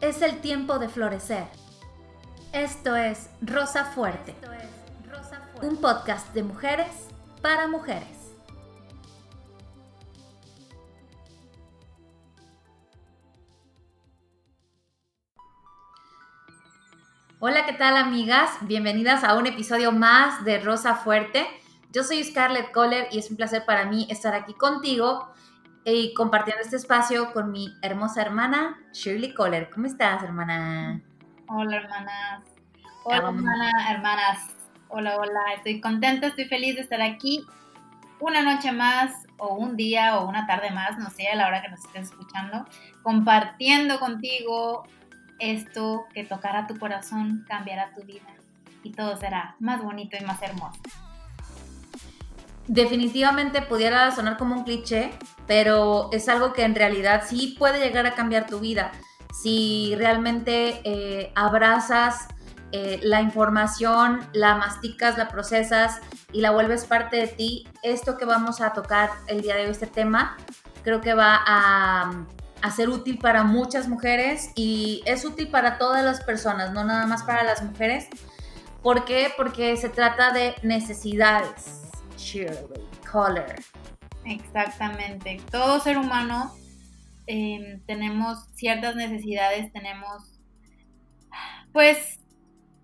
Es 0.00 0.22
el 0.22 0.40
tiempo 0.40 0.78
de 0.78 0.88
florecer. 0.88 1.48
Esto 2.52 2.94
es 2.94 3.30
Rosa 3.40 3.84
Fuerte, 3.84 4.32
un 5.60 5.76
podcast 5.78 6.32
de 6.34 6.44
mujeres 6.44 7.08
para 7.42 7.66
mujeres. 7.66 8.06
Hola, 17.40 17.66
¿qué 17.66 17.72
tal 17.72 17.96
amigas? 17.96 18.50
Bienvenidas 18.60 19.24
a 19.24 19.34
un 19.34 19.48
episodio 19.48 19.90
más 19.90 20.44
de 20.44 20.60
Rosa 20.60 20.94
Fuerte. 20.94 21.44
Yo 21.90 22.04
soy 22.04 22.22
Scarlett 22.22 22.70
Kohler 22.70 23.08
y 23.10 23.18
es 23.18 23.32
un 23.32 23.36
placer 23.36 23.64
para 23.64 23.86
mí 23.86 24.06
estar 24.08 24.32
aquí 24.32 24.54
contigo 24.54 25.28
y 25.90 26.12
compartiendo 26.14 26.62
este 26.62 26.76
espacio 26.76 27.32
con 27.32 27.50
mi 27.50 27.74
hermosa 27.80 28.20
hermana 28.20 28.78
Shirley 28.92 29.32
Kohler. 29.32 29.70
¿Cómo 29.70 29.86
estás, 29.86 30.22
hermana? 30.22 31.00
Hola, 31.48 31.76
hermanas. 31.76 32.42
Hola, 33.04 33.16
hermana, 33.16 33.70
hermanas. 33.90 34.38
Hola, 34.88 35.16
hola. 35.16 35.40
Estoy 35.56 35.80
contenta, 35.80 36.26
estoy 36.26 36.44
feliz 36.44 36.74
de 36.74 36.82
estar 36.82 37.00
aquí 37.00 37.44
una 38.20 38.42
noche 38.42 38.70
más 38.72 39.26
o 39.38 39.54
un 39.54 39.76
día 39.76 40.18
o 40.18 40.28
una 40.28 40.46
tarde 40.46 40.70
más, 40.70 40.98
no 40.98 41.08
sé, 41.08 41.28
a 41.28 41.36
la 41.36 41.46
hora 41.46 41.62
que 41.62 41.68
nos 41.68 41.84
estés 41.84 42.10
escuchando, 42.10 42.66
compartiendo 43.02 43.98
contigo 43.98 44.86
esto 45.38 46.06
que 46.12 46.24
tocará 46.24 46.66
tu 46.66 46.78
corazón, 46.78 47.46
cambiará 47.48 47.92
tu 47.94 48.02
vida 48.02 48.28
y 48.82 48.92
todo 48.92 49.16
será 49.16 49.56
más 49.58 49.82
bonito 49.82 50.16
y 50.20 50.24
más 50.24 50.42
hermoso. 50.42 50.80
Definitivamente 52.68 53.62
pudiera 53.62 54.14
sonar 54.14 54.36
como 54.36 54.54
un 54.54 54.64
cliché, 54.64 55.10
pero 55.46 56.10
es 56.12 56.28
algo 56.28 56.52
que 56.52 56.64
en 56.64 56.74
realidad 56.74 57.22
sí 57.26 57.56
puede 57.58 57.80
llegar 57.80 58.06
a 58.06 58.14
cambiar 58.14 58.46
tu 58.46 58.60
vida. 58.60 58.92
Si 59.32 59.94
realmente 59.96 60.80
eh, 60.84 61.32
abrazas 61.34 62.28
eh, 62.72 63.00
la 63.02 63.22
información, 63.22 64.20
la 64.34 64.56
masticas, 64.56 65.16
la 65.16 65.28
procesas 65.28 66.00
y 66.30 66.42
la 66.42 66.50
vuelves 66.50 66.84
parte 66.84 67.16
de 67.16 67.26
ti, 67.28 67.66
esto 67.82 68.18
que 68.18 68.26
vamos 68.26 68.60
a 68.60 68.74
tocar 68.74 69.10
el 69.26 69.40
día 69.40 69.56
de 69.56 69.64
hoy, 69.64 69.70
este 69.70 69.86
tema, 69.86 70.36
creo 70.82 71.00
que 71.00 71.14
va 71.14 71.40
a 71.46 72.26
a 72.62 72.70
ser 72.70 72.88
útil 72.88 73.18
para 73.18 73.44
muchas 73.44 73.88
mujeres 73.88 74.50
y 74.56 75.02
es 75.06 75.24
útil 75.24 75.48
para 75.48 75.78
todas 75.78 76.04
las 76.04 76.22
personas, 76.22 76.72
no 76.72 76.84
nada 76.84 77.06
más 77.06 77.22
para 77.22 77.44
las 77.44 77.62
mujeres. 77.62 78.08
¿Por 78.82 79.04
qué? 79.04 79.32
Porque 79.36 79.76
se 79.76 79.88
trata 79.88 80.32
de 80.32 80.54
necesidades. 80.62 81.87
Color. 83.10 83.54
Exactamente. 84.24 85.40
Todo 85.50 85.80
ser 85.80 85.98
humano 85.98 86.52
em, 87.26 87.80
tenemos 87.86 88.46
ciertas 88.54 88.96
necesidades, 88.96 89.72
tenemos, 89.72 90.40
pues, 91.72 92.18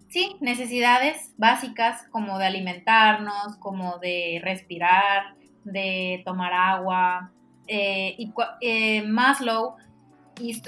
sí, 0.09 0.37
necesidades 0.41 1.33
básicas 1.37 2.07
como 2.11 2.39
de 2.39 2.47
alimentarnos, 2.47 3.57
como 3.59 3.99
de 3.99 4.41
respirar, 4.43 5.35
de 5.65 6.23
tomar 6.25 6.53
agua, 6.53 7.33
eh, 7.67 8.15
y 8.19 8.33
eh, 8.61 9.03
Maslow 9.03 9.77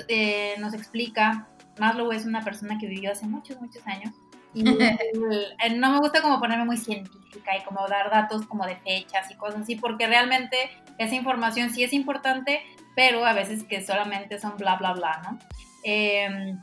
eh, 0.09 0.55
nos 0.59 0.75
explica, 0.75 1.49
Maslow 1.79 2.11
es 2.13 2.25
una 2.25 2.43
persona 2.43 2.79
que 2.79 2.87
vivió 2.87 3.13
hace 3.13 3.27
muchos, 3.27 3.61
muchos 3.61 3.87
años, 3.87 4.15
y 4.57 4.63
no 5.77 5.91
me 5.91 5.99
gusta 5.99 6.23
como 6.23 6.41
ponerme 6.41 6.65
muy 6.65 6.79
científica 6.79 7.57
y 7.57 7.63
como 7.63 7.87
dar 7.89 8.11
datos 8.11 8.47
como 8.47 8.65
de 8.65 8.77
fechas 8.77 9.31
y 9.31 9.35
cosas 9.35 9.63
así, 9.63 9.77
porque 9.77 10.07
realmente 10.07 10.71
esa 10.97 11.15
información 11.15 11.71
sí 11.71 11.85
es 11.85 11.93
importante, 11.93 12.63
pero 12.95 13.27
a 13.27 13.35
veces 13.35 13.65
que 13.65 13.85
solamente 13.85 14.39
son 14.39 14.57
bla, 14.57 14.77
bla, 14.77 14.95
bla, 14.95 15.21
¿no? 15.23 15.39
Em, 15.85 16.59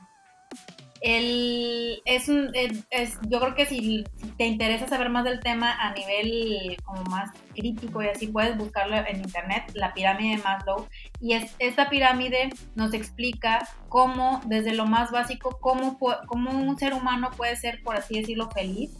el, 1.03 2.01
es 2.05 2.29
un, 2.29 2.51
es, 2.53 3.19
yo 3.27 3.41
creo 3.41 3.55
que 3.55 3.65
si, 3.65 4.05
te 4.37 4.45
interesa 4.45 4.87
saber 4.87 5.09
más 5.09 5.25
del 5.25 5.41
tema 5.41 5.73
a 5.73 5.93
nivel 5.93 6.77
como 6.85 7.03
más 7.03 7.29
crítico 7.53 8.01
y 8.01 8.07
así, 8.07 8.27
puedes 8.27 8.57
buscarlo 8.57 8.95
en 8.95 9.17
internet, 9.17 9.69
la 9.73 9.93
pirámide 9.93 10.37
de 10.37 10.43
Maslow. 10.43 10.87
Y 11.19 11.33
es, 11.33 11.53
esta 11.59 11.89
pirámide 11.89 12.51
nos 12.75 12.93
explica 12.93 13.67
cómo, 13.89 14.39
desde 14.45 14.73
lo 14.73 14.85
más 14.85 15.11
básico, 15.11 15.57
cómo, 15.59 15.99
cómo 15.99 16.51
un 16.51 16.79
ser 16.79 16.93
humano 16.93 17.31
puede 17.35 17.57
ser, 17.57 17.83
por 17.83 17.97
así 17.97 18.21
decirlo, 18.21 18.49
feliz. 18.51 18.97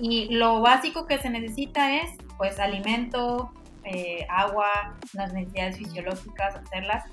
Y 0.00 0.34
lo 0.34 0.60
básico 0.60 1.06
que 1.06 1.18
se 1.18 1.30
necesita 1.30 1.94
es, 1.98 2.10
pues, 2.36 2.58
alimento, 2.58 3.52
eh, 3.84 4.26
agua, 4.28 4.96
las 5.12 5.32
necesidades 5.32 5.78
fisiológicas, 5.78 6.56
hacerlas. 6.56 7.04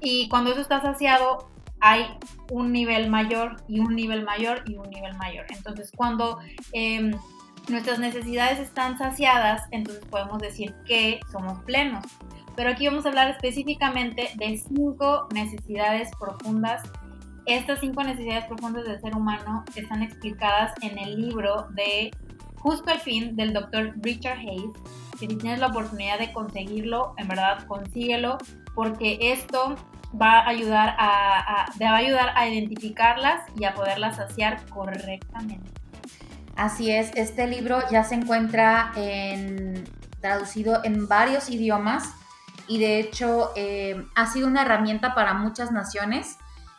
Y 0.00 0.30
cuando 0.30 0.52
eso 0.52 0.62
está 0.62 0.80
saciado, 0.80 1.50
hay 1.80 2.06
un 2.50 2.72
nivel 2.72 3.10
mayor 3.10 3.56
y 3.68 3.80
un 3.80 3.94
nivel 3.94 4.24
mayor 4.24 4.62
y 4.66 4.76
un 4.76 4.88
nivel 4.90 5.16
mayor. 5.16 5.46
Entonces, 5.50 5.92
cuando 5.94 6.38
em, 6.72 7.12
nuestras 7.68 7.98
necesidades 7.98 8.58
están 8.58 8.98
saciadas, 8.98 9.62
entonces 9.70 10.04
podemos 10.06 10.38
decir 10.38 10.74
que 10.86 11.20
somos 11.30 11.62
plenos. 11.64 12.04
Pero 12.56 12.70
aquí 12.70 12.88
vamos 12.88 13.06
a 13.06 13.10
hablar 13.10 13.30
específicamente 13.30 14.30
de 14.36 14.58
cinco 14.58 15.28
necesidades 15.32 16.10
profundas. 16.18 16.82
Estas 17.46 17.80
cinco 17.80 18.02
necesidades 18.02 18.46
profundas 18.46 18.84
del 18.84 19.00
ser 19.00 19.14
humano 19.14 19.64
están 19.76 20.02
explicadas 20.02 20.72
en 20.82 20.98
el 20.98 21.20
libro 21.20 21.68
de 21.70 22.10
Justo 22.56 22.90
al 22.90 22.98
fin 22.98 23.36
del 23.36 23.52
doctor 23.52 23.94
Richard 24.02 24.38
Hayes. 24.38 24.72
Si 25.18 25.28
tienes 25.28 25.60
la 25.60 25.68
oportunidad 25.68 26.18
de 26.18 26.32
conseguirlo, 26.32 27.14
en 27.16 27.28
verdad 27.28 27.64
consíguelo, 27.66 28.38
porque 28.74 29.18
esto 29.20 29.76
va 30.12 30.40
a 30.40 30.48
ayudar 30.48 30.96
a, 30.98 31.66
va 31.80 31.90
a 31.90 31.96
ayudar 31.96 32.32
a 32.34 32.48
identificarlas 32.48 33.42
y 33.58 33.64
a 33.64 33.74
poderlas 33.74 34.16
saciar 34.16 34.64
correctamente. 34.66 35.70
Así 36.56 36.90
es, 36.90 37.10
este 37.14 37.46
libro 37.46 37.80
ya 37.90 38.02
se 38.04 38.16
encuentra 38.16 38.92
en, 38.96 39.84
traducido 40.20 40.80
en 40.84 41.06
varios 41.06 41.50
idiomas 41.50 42.14
y 42.66 42.78
de 42.78 42.98
hecho 42.98 43.52
eh, 43.54 44.04
ha 44.14 44.26
sido 44.26 44.48
una 44.48 44.62
herramienta 44.62 45.14
para 45.14 45.34
muchas 45.34 45.70
naciones. 45.70 46.36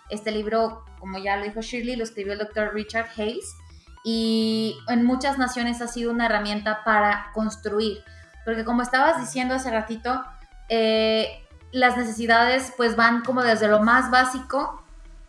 Este 0.09 0.31
libro, 0.31 0.83
como 0.99 1.17
ya 1.17 1.37
lo 1.37 1.45
dijo 1.45 1.61
Shirley, 1.61 1.95
lo 1.95 2.03
escribió 2.03 2.33
el 2.33 2.39
doctor 2.39 2.73
Richard 2.73 3.07
Hayes 3.15 3.55
y 4.03 4.77
en 4.87 5.05
muchas 5.05 5.37
naciones 5.37 5.81
ha 5.81 5.87
sido 5.87 6.11
una 6.11 6.25
herramienta 6.25 6.83
para 6.83 7.31
construir. 7.33 8.03
Porque 8.43 8.65
como 8.65 8.81
estabas 8.81 9.19
diciendo 9.19 9.55
hace 9.55 9.71
ratito, 9.71 10.23
eh, 10.69 11.47
las 11.71 11.97
necesidades 11.97 12.73
pues 12.77 12.95
van 12.95 13.23
como 13.23 13.43
desde 13.43 13.67
lo 13.67 13.81
más 13.81 14.11
básico 14.11 14.83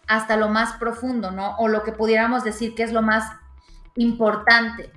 hasta 0.06 0.36
lo 0.36 0.48
más 0.48 0.72
profundo, 0.74 1.30
¿no? 1.30 1.56
O 1.58 1.68
lo 1.68 1.82
que 1.84 1.92
pudiéramos 1.92 2.42
decir 2.42 2.74
que 2.74 2.82
es 2.82 2.92
lo 2.92 3.02
más 3.02 3.24
importante. 3.96 4.90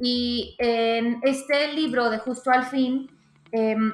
Y 0.00 0.56
en 0.58 1.20
este 1.22 1.72
libro 1.72 2.10
de 2.10 2.18
Justo 2.18 2.50
al 2.50 2.64
Fin, 2.64 3.10
em, 3.52 3.92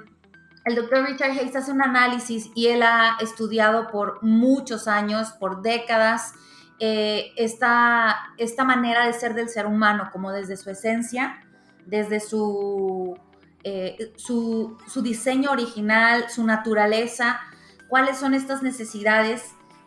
el 0.65 0.75
doctor 0.75 1.05
Richard 1.07 1.33
Hayes 1.33 1.57
hace 1.57 1.73
un 1.73 1.83
análisis 1.83 2.51
y 2.55 2.69
él 2.69 2.83
ha 2.83 3.17
estudiado 3.21 3.89
por 3.89 4.23
muchos 4.23 4.89
años, 4.89 5.33
por 5.33 5.63
décadas, 5.63 6.35
eh, 6.79 7.33
esta, 7.37 8.17
esta 8.39 8.65
manera 8.65 9.07
de 9.07 9.13
ser 9.13 9.35
del 9.35 9.49
ser 9.49 9.67
humano, 9.67 10.09
como 10.13 10.33
desde 10.33 10.57
su 10.57 10.71
esencia, 10.71 11.45
desde 11.87 12.21
su 12.21 13.17
eh, 13.65 14.13
su, 14.17 14.77
diseño 15.03 15.53
original, 15.53 16.29
su 16.29 16.45
naturaleza, 16.45 17.41
cuáles 17.89 18.19
son 18.19 18.35
estas 18.35 18.63
necesidades 18.63 19.43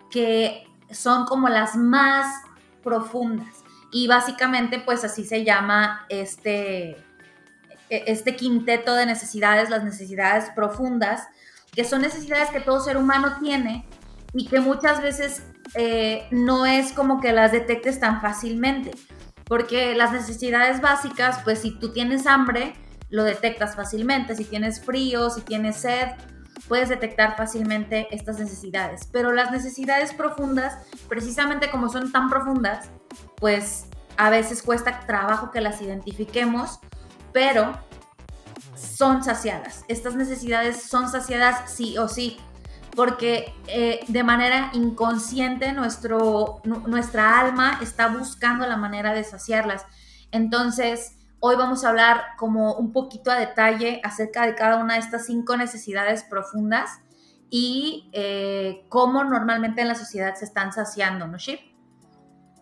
que 0.09 0.66
son 0.91 1.25
como 1.25 1.50
las 1.50 1.75
más 1.75 2.41
profundas. 2.84 3.64
Y 3.91 4.08
básicamente, 4.08 4.80
pues 4.80 5.03
así 5.03 5.25
se 5.25 5.44
llama 5.44 6.06
este, 6.09 6.91
e, 6.91 8.03
este 8.08 8.35
quinteto 8.35 8.96
de 8.96 9.06
necesidades, 9.06 9.69
las 9.69 9.84
necesidades 9.84 10.50
profundas, 10.56 11.28
que 11.74 11.84
son 11.84 12.02
necesidades 12.02 12.50
que 12.52 12.62
todo 12.62 12.80
ser 12.80 12.96
humano 12.96 13.38
tiene 13.41 13.85
y 14.34 14.47
que 14.47 14.61
muchas 14.61 15.02
veces 15.02 15.44
eh, 15.73 16.28
no 16.32 16.66
es 16.66 16.94
como 16.94 17.20
que 17.20 17.34
las 17.34 17.52
detectes 17.52 18.00
tan 18.00 18.22
fácilmente. 18.22 18.91
Porque 19.46 19.96
las 19.96 20.11
necesidades 20.11 20.82
básicas, 20.82 21.40
pues 21.44 21.59
si 21.59 21.78
tú 21.78 21.91
tienes 21.91 22.26
hambre, 22.26 22.73
lo 23.09 23.23
detectas 23.23 23.75
fácilmente. 23.75 24.35
Si 24.35 24.46
tienes 24.46 24.81
frío, 24.81 25.29
si 25.29 25.41
tienes 25.41 25.78
sed, 25.78 26.09
puedes 26.67 26.90
detectar 26.90 27.35
fácilmente 27.35 28.07
estas 28.11 28.40
necesidades. 28.40 29.07
Pero 29.11 29.31
las 29.31 29.52
necesidades 29.52 30.13
profundas, 30.13 30.78
precisamente 31.07 31.69
como 31.69 31.90
son 31.90 32.11
tan 32.11 32.29
profundas, 32.29 32.90
pues 33.37 33.87
a 34.17 34.29
veces 34.29 34.61
cuesta 34.61 35.02
trabajo 35.05 35.52
que 35.52 35.61
las 35.61 35.81
identifiquemos, 35.81 36.79
pero 37.31 37.78
son 38.75 39.23
saciadas. 39.23 39.84
Estas 39.87 40.16
necesidades 40.16 40.84
son 40.84 41.09
saciadas 41.09 41.72
sí 41.72 41.97
o 41.97 42.07
sí, 42.07 42.37
porque 42.96 43.53
eh, 43.67 43.99
de 44.07 44.23
manera 44.23 44.69
inconsciente 44.73 45.73
nuestro, 45.73 46.61
nuestra 46.63 47.40
alma 47.40 47.79
está 47.81 48.07
buscando 48.07 48.66
la 48.66 48.78
manera 48.78 49.13
de 49.13 49.23
saciarlas. 49.23 49.85
Entonces, 50.31 51.15
Hoy 51.47 51.58
vamos 51.58 51.86
a 51.86 51.90
hablar 51.90 52.30
como 52.38 52.74
un 52.74 52.92
poquito 52.92 53.30
a 53.30 53.36
detalle 53.36 54.02
acerca 54.03 54.47
de 54.47 54.56
cada 54.56 54.78
una 54.78 54.96
de 54.96 55.02
estas 55.02 55.28
cinco 55.28 55.56
necesidades 55.56 56.24
profundas 56.24 56.90
y 57.52 58.09
eh, 58.14 58.84
cómo 58.90 59.24
normalmente 59.24 59.82
en 59.82 59.90
la 59.90 59.94
sociedad 59.94 60.34
se 60.34 60.46
están 60.46 60.74
saciando, 60.74 61.28
¿no, 61.28 61.38
Ship? 61.38 61.59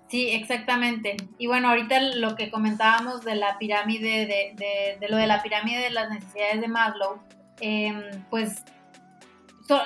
Sí, 0.10 0.32
exactamente. 0.32 1.16
Y 1.38 1.48
bueno, 1.48 1.70
ahorita 1.70 1.98
lo 2.18 2.36
que 2.36 2.52
comentábamos 2.52 3.24
de 3.24 3.36
la 3.36 3.58
pirámide, 3.58 4.28
de, 4.58 5.08
lo 5.08 5.16
de 5.16 5.28
la 5.28 5.42
pirámide 5.42 5.80
de 5.80 5.90
las 5.92 6.10
necesidades 6.10 6.60
de 6.60 6.68
Maslow, 6.68 7.20
em, 7.62 8.02
pues 8.30 8.66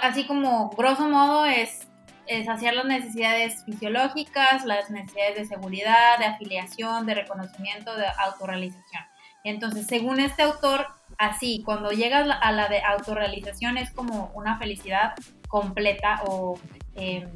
así 0.02 0.26
como 0.26 0.72
grosso 0.72 1.08
modo 1.08 1.46
es, 1.46 1.87
es 2.28 2.46
saciar 2.46 2.74
las 2.74 2.86
necesidades 2.86 3.64
fisiológicas, 3.66 4.66
las 4.66 4.90
necesidades 4.90 5.36
de 5.36 5.46
seguridad, 5.46 6.20
de 6.20 6.26
afiliación, 6.26 7.06
de 7.06 7.16
reconocimiento, 7.16 7.96
de 7.96 8.06
autorrealización. 8.26 9.04
Entonces, 9.44 9.88
según 9.88 10.20
este 10.20 10.44
autor, 10.44 10.88
así, 11.18 11.62
cuando 11.66 11.92
llegas 11.92 12.28
a 12.42 12.52
la 12.52 12.68
de 12.68 12.82
autorrealización 12.82 13.78
es 13.78 13.92
como 13.92 14.32
una 14.36 14.58
felicidad 14.58 15.14
completa 15.48 16.22
o 16.26 16.60
em, 16.96 17.30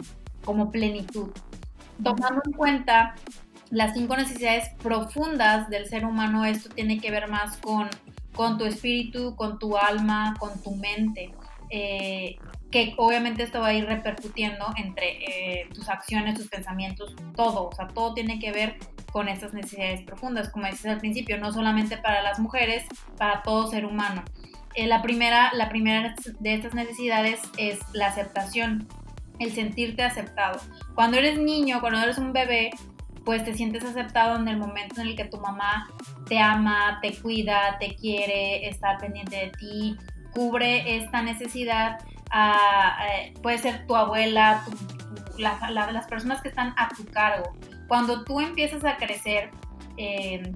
como 0.43 0.71
plenitud. 0.71 1.31
Tomando 2.03 2.41
en 2.45 2.53
cuenta 2.53 3.15
las 3.69 3.93
cinco 3.93 4.17
necesidades 4.17 4.69
profundas 4.81 5.69
del 5.69 5.87
ser 5.87 6.05
humano, 6.05 6.45
esto 6.45 6.69
tiene 6.69 6.99
que 6.99 7.11
ver 7.11 7.29
más 7.29 7.57
con, 7.57 7.89
con 8.33 8.57
tu 8.57 8.65
espíritu, 8.65 9.35
con 9.35 9.59
tu 9.59 9.77
alma, 9.77 10.35
con 10.39 10.61
tu 10.61 10.75
mente. 10.75 11.33
Eh, 11.69 12.37
que 12.71 12.93
obviamente 12.97 13.43
esto 13.43 13.59
va 13.59 13.67
a 13.67 13.73
ir 13.73 13.85
repercutiendo 13.85 14.65
entre 14.77 15.17
eh, 15.61 15.69
tus 15.73 15.89
acciones, 15.89 16.35
tus 16.35 16.47
pensamientos, 16.47 17.13
todo, 17.35 17.67
o 17.67 17.75
sea, 17.75 17.87
todo 17.89 18.13
tiene 18.13 18.39
que 18.39 18.51
ver 18.51 18.77
con 19.11 19.27
estas 19.27 19.53
necesidades 19.53 20.01
profundas, 20.03 20.49
como 20.49 20.65
dices 20.67 20.85
al 20.85 20.99
principio, 20.99 21.37
no 21.37 21.51
solamente 21.51 21.97
para 21.97 22.21
las 22.21 22.39
mujeres, 22.39 22.85
para 23.17 23.41
todo 23.41 23.69
ser 23.69 23.85
humano. 23.85 24.23
Eh, 24.73 24.87
la, 24.87 25.01
primera, 25.01 25.51
la 25.53 25.67
primera 25.67 26.15
de 26.39 26.53
estas 26.53 26.73
necesidades 26.73 27.41
es 27.57 27.79
la 27.93 28.07
aceptación, 28.07 28.87
el 29.39 29.51
sentirte 29.51 30.03
aceptado. 30.03 30.61
Cuando 30.95 31.17
eres 31.17 31.37
niño, 31.37 31.81
cuando 31.81 31.99
eres 31.99 32.17
un 32.17 32.31
bebé, 32.31 32.71
pues 33.25 33.43
te 33.43 33.53
sientes 33.53 33.83
aceptado 33.83 34.37
en 34.37 34.47
el 34.47 34.57
momento 34.57 35.01
en 35.01 35.07
el 35.07 35.15
que 35.15 35.25
tu 35.25 35.37
mamá 35.37 35.89
te 36.27 36.39
ama, 36.39 36.99
te 37.01 37.13
cuida, 37.13 37.77
te 37.79 37.95
quiere, 37.95 38.67
está 38.67 38.97
pendiente 38.97 39.35
de 39.35 39.51
ti, 39.59 39.97
cubre 40.33 40.97
esta 40.97 41.21
necesidad. 41.21 41.99
Puede 43.41 43.57
ser 43.57 43.85
tu 43.87 43.95
abuela, 43.95 44.63
las 45.37 46.07
personas 46.07 46.41
que 46.41 46.49
están 46.49 46.73
a 46.77 46.89
tu 46.89 47.05
cargo. 47.05 47.53
Cuando 47.87 48.23
tú 48.23 48.39
empiezas 48.39 48.85
a 48.85 48.97
crecer, 48.97 49.51
em, 49.97 50.55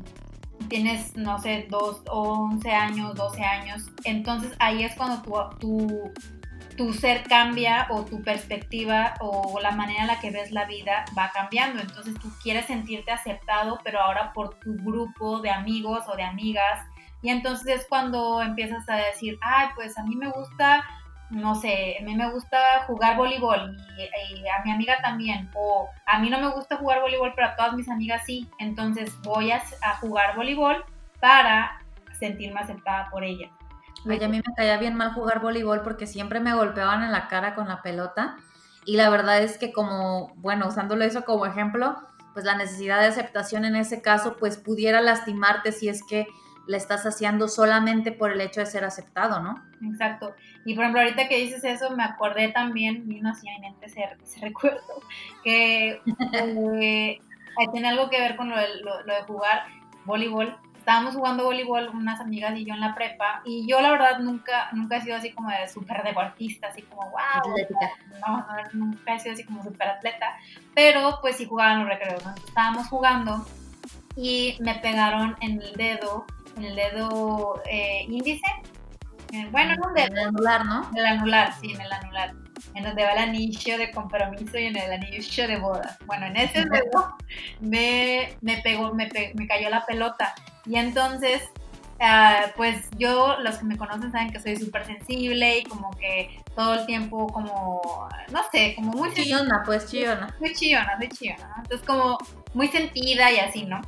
tienes, 0.69 1.15
no 1.15 1.37
sé, 1.39 1.67
dos, 1.69 2.01
11 2.09 2.71
años, 2.71 3.15
12 3.15 3.43
años, 3.43 3.83
entonces 4.03 4.53
ahí 4.59 4.83
es 4.83 4.95
cuando 4.95 5.21
tu, 5.59 6.11
tu, 6.77 6.93
ser 6.93 7.23
cambia 7.23 7.87
o 7.89 8.03
tu 8.03 8.21
perspectiva 8.23 9.15
o 9.19 9.59
la 9.61 9.71
manera 9.71 10.01
en 10.01 10.07
la 10.07 10.19
que 10.19 10.31
ves 10.31 10.51
la 10.51 10.65
vida 10.65 11.05
va 11.17 11.31
cambiando. 11.33 11.81
Entonces 11.81 12.15
tú 12.15 12.31
quieres 12.41 12.65
sentirte 12.67 13.11
aceptado, 13.11 13.79
pero 13.83 13.99
ahora 13.99 14.31
por 14.33 14.55
tu 14.59 14.75
grupo 14.77 15.41
de 15.41 15.49
amigos 15.49 16.03
o 16.07 16.15
de 16.15 16.23
amigas. 16.23 16.85
Y 17.21 17.29
entonces 17.29 17.81
es 17.81 17.85
cuando 17.87 18.41
empiezas 18.41 18.87
a 18.87 18.95
decir, 18.95 19.37
ay, 19.41 19.69
pues 19.75 19.97
a 19.97 20.03
mí 20.03 20.15
me 20.15 20.29
gusta 20.29 20.85
no 21.29 21.55
sé, 21.55 21.97
a 21.99 22.03
mí 22.03 22.15
me 22.15 22.31
gusta 22.31 22.57
jugar 22.87 23.17
voleibol 23.17 23.75
y, 23.97 24.47
a 24.47 24.63
mi 24.63 24.71
amiga 24.71 24.97
también, 25.01 25.49
o 25.55 25.89
a 26.05 26.19
mí 26.19 26.29
no 26.29 26.39
me 26.39 26.49
gusta 26.49 26.77
jugar 26.77 27.01
voleibol, 27.01 27.33
pero 27.35 27.47
a 27.47 27.55
todas 27.55 27.73
mis 27.73 27.89
amigas 27.89 28.21
sí, 28.25 28.49
entonces 28.59 29.11
voy 29.23 29.51
a, 29.51 29.61
jugar 29.99 30.35
voleibol 30.35 30.83
para 31.19 31.79
sentirme 32.19 32.59
aceptada 32.59 33.09
por 33.09 33.23
ella. 33.23 33.49
Ay, 34.07 34.23
a 34.23 34.27
mí 34.27 34.37
me 34.37 34.53
caía 34.55 34.77
bien 34.77 34.95
mal 34.95 35.13
jugar 35.13 35.41
voleibol 35.41 35.81
porque 35.81 36.05
siempre 36.05 36.39
me 36.39 36.53
golpeaban 36.53 37.03
en 37.03 37.11
la 37.11 37.27
cara 37.27 37.55
con 37.55 37.67
la 37.67 37.81
pelota 37.81 38.37
y 38.85 38.97
la 38.97 39.09
verdad 39.09 39.41
es 39.41 39.57
que 39.57 39.73
como, 39.73 40.31
bueno, 40.35 40.67
usándolo 40.67 41.03
eso 41.03 41.25
como 41.25 41.47
ejemplo, 41.47 41.95
pues 42.33 42.45
la 42.45 42.55
necesidad 42.55 42.99
de 42.99 43.07
aceptación 43.07 43.65
en 43.65 43.75
ese 43.75 44.01
caso 44.01 44.35
pues 44.37 44.57
pudiera 44.57 45.01
lastimarte 45.01 45.71
si 45.71 45.89
es 45.89 46.03
que 46.03 46.27
le 46.67 46.77
estás 46.77 47.05
haciendo 47.05 47.47
solamente 47.47 48.11
por 48.11 48.31
el 48.31 48.41
hecho 48.41 48.59
de 48.59 48.65
ser 48.65 48.83
aceptado, 48.83 49.39
¿no? 49.39 49.63
Exacto. 49.83 50.35
Y 50.65 50.73
por 50.73 50.83
ejemplo, 50.83 51.01
ahorita 51.01 51.27
que 51.27 51.37
dices 51.37 51.63
eso, 51.63 51.91
me 51.91 52.03
acordé 52.03 52.49
también, 52.49 53.07
vino 53.07 53.29
así 53.29 53.47
en 53.47 53.61
mente 53.61 53.85
ese, 53.85 54.09
recuerdo, 54.41 55.01
que 55.43 56.01
eh, 56.03 57.19
tiene 57.71 57.87
algo 57.87 58.09
que 58.09 58.19
ver 58.19 58.35
con 58.35 58.49
lo 58.49 58.57
de, 58.57 58.81
lo, 58.81 59.03
de 59.03 59.21
jugar 59.27 59.65
voleibol. 60.05 60.57
Estábamos 60.77 61.15
jugando 61.15 61.45
voleibol 61.45 61.89
unas 61.89 62.19
amigas 62.19 62.55
y 62.55 62.65
yo 62.65 62.75
en 62.75 62.79
la 62.79 62.93
prepa, 62.93 63.41
y 63.43 63.67
yo 63.67 63.81
la 63.81 63.89
verdad 63.89 64.19
nunca, 64.19 64.69
nunca 64.71 64.97
he 64.97 65.01
sido 65.01 65.15
así 65.15 65.31
como 65.31 65.49
de 65.49 65.67
súper 65.67 66.03
deportista, 66.03 66.67
así 66.67 66.83
como 66.83 67.09
wow. 67.09 67.55
No, 68.21 68.37
no, 68.37 68.45
nunca 68.73 69.15
he 69.15 69.19
sido 69.19 69.33
así 69.33 69.43
como 69.45 69.63
súper 69.63 69.87
atleta, 69.87 70.37
pero 70.75 71.17
pues 71.21 71.37
sí 71.37 71.45
jugaban 71.45 71.79
los 71.79 71.89
recreos, 71.89 72.23
Estábamos 72.47 72.87
jugando 72.87 73.47
y 74.15 74.57
me 74.59 74.75
pegaron 74.75 75.35
en 75.41 75.59
el 75.59 75.73
dedo 75.73 76.27
en 76.27 76.34
el 76.63 76.75
dedo 76.75 77.61
eh, 77.69 78.03
índice. 78.07 78.45
Bueno, 79.51 79.73
en 79.73 79.85
un 79.85 79.93
dedo. 79.93 80.05
En 80.07 80.17
el 80.17 80.27
anular, 80.27 80.65
¿no? 80.65 80.89
En 80.91 80.97
el 80.97 81.05
anular, 81.05 81.53
sí, 81.59 81.71
en 81.71 81.81
el 81.81 81.91
anular. 81.91 82.33
En 82.73 82.83
donde 82.83 83.03
va 83.03 83.11
el 83.11 83.17
anillo 83.19 83.77
de 83.77 83.91
compromiso 83.91 84.57
y 84.57 84.65
en 84.65 84.77
el 84.77 84.91
anillo 84.93 85.47
de 85.47 85.57
boda. 85.57 85.97
Bueno, 86.05 86.27
en 86.27 86.37
ese 86.37 86.65
dedo 86.65 87.15
me, 87.59 88.37
me 88.41 88.57
pegó, 88.57 88.93
me, 88.93 89.09
me 89.33 89.47
cayó 89.47 89.69
la 89.69 89.85
pelota. 89.85 90.33
Y 90.65 90.77
entonces 90.77 91.41
Uh, 91.97 92.51
pues 92.57 92.89
yo, 92.97 93.37
los 93.39 93.55
que 93.57 93.63
me 93.63 93.77
conocen 93.77 94.11
saben 94.11 94.29
que 94.29 94.39
soy 94.41 94.57
súper 94.57 94.85
sensible 94.85 95.59
y 95.59 95.63
como 95.63 95.91
que 95.91 96.43
todo 96.53 96.75
el 96.75 96.85
tiempo 96.85 97.27
como, 97.27 97.81
no 98.31 98.41
sé, 98.51 98.73
como 98.75 98.91
muy... 98.91 99.13
Chillona, 99.13 99.63
pues 99.65 99.89
chillona. 99.89 100.35
Muy 100.41 100.53
chillona, 100.53 100.97
muy 100.97 101.07
chillona. 101.07 101.53
Entonces 101.57 101.87
como 101.87 102.17
muy 102.53 102.67
sentida 102.67 103.31
y 103.31 103.39
así, 103.39 103.65
¿no? 103.65 103.81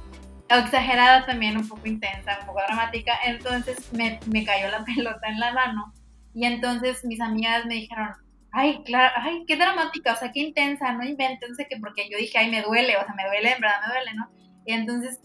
Exagerada 0.49 1.25
también, 1.25 1.57
un 1.57 1.67
poco 1.67 1.87
intensa, 1.87 2.37
un 2.41 2.47
poco 2.47 2.59
dramática. 2.67 3.13
Entonces 3.25 3.91
me, 3.93 4.19
me, 4.27 4.45
cayó 4.45 4.69
la 4.69 4.83
pelota 4.95 5.27
en 5.27 5.39
la 5.39 5.53
mano 5.53 5.93
y 6.33 6.45
entonces 6.45 7.03
mis 7.03 7.19
amigas 7.19 7.65
me 7.65 7.75
dijeron, 7.75 8.09
ay, 8.51 8.81
claro, 8.83 9.13
ay, 9.17 9.43
qué 9.47 9.55
dramática, 9.55 10.13
o 10.13 10.15
sea, 10.15 10.31
qué 10.31 10.39
intensa, 10.41 10.91
no 10.93 11.03
sé 11.03 11.67
qué, 11.69 11.77
porque 11.79 12.09
yo 12.09 12.17
dije, 12.17 12.37
ay, 12.37 12.51
me 12.51 12.61
duele, 12.61 12.95
o 12.97 13.03
sea, 13.03 13.13
me 13.15 13.25
duele, 13.25 13.53
en 13.53 13.61
verdad 13.61 13.81
me 13.81 13.93
duele, 13.93 14.13
¿no? 14.15 14.29
Y 14.65 14.73
entonces, 14.73 15.19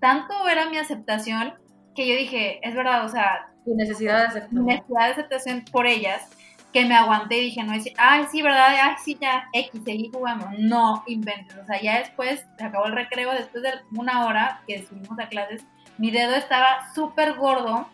tanto 0.00 0.48
era 0.48 0.68
mi 0.68 0.78
aceptación 0.78 1.54
que 1.94 2.08
yo 2.08 2.16
dije, 2.16 2.60
es 2.66 2.74
verdad, 2.74 3.04
o 3.04 3.08
sea, 3.08 3.48
necesidad 3.66 4.18
de 4.18 4.26
aceptación. 4.26 4.66
Necesidad 4.66 5.06
de 5.06 5.12
aceptación 5.12 5.64
por 5.70 5.86
ellas 5.86 6.30
que 6.74 6.84
me 6.84 6.96
aguanté 6.96 7.38
y 7.38 7.44
dije, 7.44 7.62
no, 7.62 7.72
decir, 7.72 7.94
ay, 7.96 8.24
sí, 8.32 8.42
¿verdad? 8.42 8.66
Ay, 8.82 8.96
sí, 9.02 9.16
ya, 9.20 9.48
X, 9.52 9.80
seguí 9.84 10.10
jugando. 10.12 10.48
No 10.58 11.04
inventes. 11.06 11.56
O 11.56 11.64
sea, 11.64 11.80
ya 11.80 12.00
después, 12.00 12.44
se 12.58 12.64
acabó 12.64 12.86
el 12.86 12.94
recreo, 12.94 13.30
después 13.30 13.62
de 13.62 13.70
una 13.96 14.26
hora 14.26 14.60
que 14.66 14.74
estuvimos 14.74 15.16
a 15.20 15.28
clases, 15.28 15.64
mi 15.98 16.10
dedo 16.10 16.34
estaba 16.34 16.92
súper 16.92 17.34
gordo, 17.34 17.88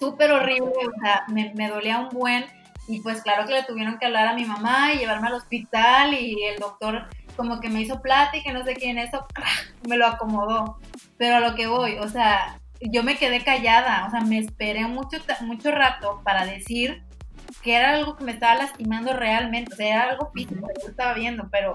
súper 0.00 0.32
horrible, 0.32 0.72
o 0.72 1.00
sea, 1.00 1.26
me, 1.28 1.54
me, 1.54 1.68
dolía 1.68 2.00
un 2.00 2.08
buen. 2.08 2.44
Y 2.88 3.00
pues 3.02 3.22
claro 3.22 3.46
que 3.46 3.52
le 3.52 3.62
tuvieron 3.62 4.00
que 4.00 4.06
hablar 4.06 4.26
a 4.26 4.34
mi 4.34 4.44
mamá 4.44 4.92
y 4.92 4.98
llevarme 4.98 5.28
al 5.28 5.34
hospital 5.34 6.12
y 6.12 6.42
el 6.42 6.58
doctor 6.58 7.06
como 7.36 7.60
que 7.60 7.68
me 7.68 7.82
hizo 7.82 8.02
plática, 8.02 8.52
no 8.52 8.64
sé 8.64 8.74
quién, 8.74 8.98
eso, 8.98 9.28
me 9.88 9.96
lo 9.96 10.08
acomodó. 10.08 10.78
Pero 11.18 11.36
a 11.36 11.40
lo 11.40 11.54
que 11.54 11.68
voy, 11.68 11.98
o 11.98 12.08
sea, 12.08 12.58
yo 12.80 13.04
me 13.04 13.16
quedé 13.16 13.44
callada, 13.44 14.06
o 14.08 14.10
sea, 14.10 14.22
me 14.22 14.38
esperé 14.38 14.88
mucho, 14.88 15.18
mucho 15.42 15.70
rato 15.70 16.20
para 16.24 16.44
decir 16.46 17.04
que 17.62 17.76
era 17.76 17.94
algo 17.94 18.16
que 18.16 18.24
me 18.24 18.32
estaba 18.32 18.54
lastimando 18.54 19.12
realmente, 19.14 19.72
o 19.72 19.76
sea, 19.76 19.86
era 19.86 20.10
algo 20.10 20.30
físico 20.32 20.66
que 20.66 20.82
yo 20.82 20.88
estaba 20.88 21.14
viendo, 21.14 21.48
pero 21.50 21.74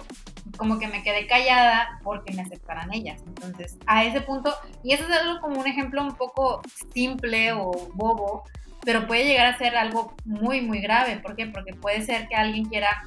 como 0.58 0.80
que 0.80 0.88
me 0.88 1.03
quedé 1.03 1.27
callada 1.27 2.00
porque 2.03 2.34
me 2.34 2.42
aceptaran 2.42 2.94
ellas. 2.94 3.22
Entonces, 3.25 3.77
a 3.86 4.03
ese 4.03 4.22
punto, 4.22 4.53
y 4.84 4.94
eso 4.94 5.03
es 5.03 5.12
algo 5.12 5.42
como 5.42 5.60
un 5.60 5.68
ejemplo 5.68 6.01
un 6.01 6.15
poco 6.15 6.62
simple 6.94 7.53
o 7.53 7.72
bobo, 7.94 8.44
pero 8.86 9.08
puede 9.08 9.25
llegar 9.25 9.48
a 9.48 9.58
ser 9.58 9.75
algo 9.75 10.13
muy, 10.25 10.62
muy 10.62 10.80
grave. 10.80 11.18
¿Por 11.18 11.36
qué? 11.36 11.48
Porque 11.48 11.74
puede 11.74 12.01
ser 12.01 12.27
que 12.27 12.36
alguien 12.36 12.65
quiera, 12.65 13.03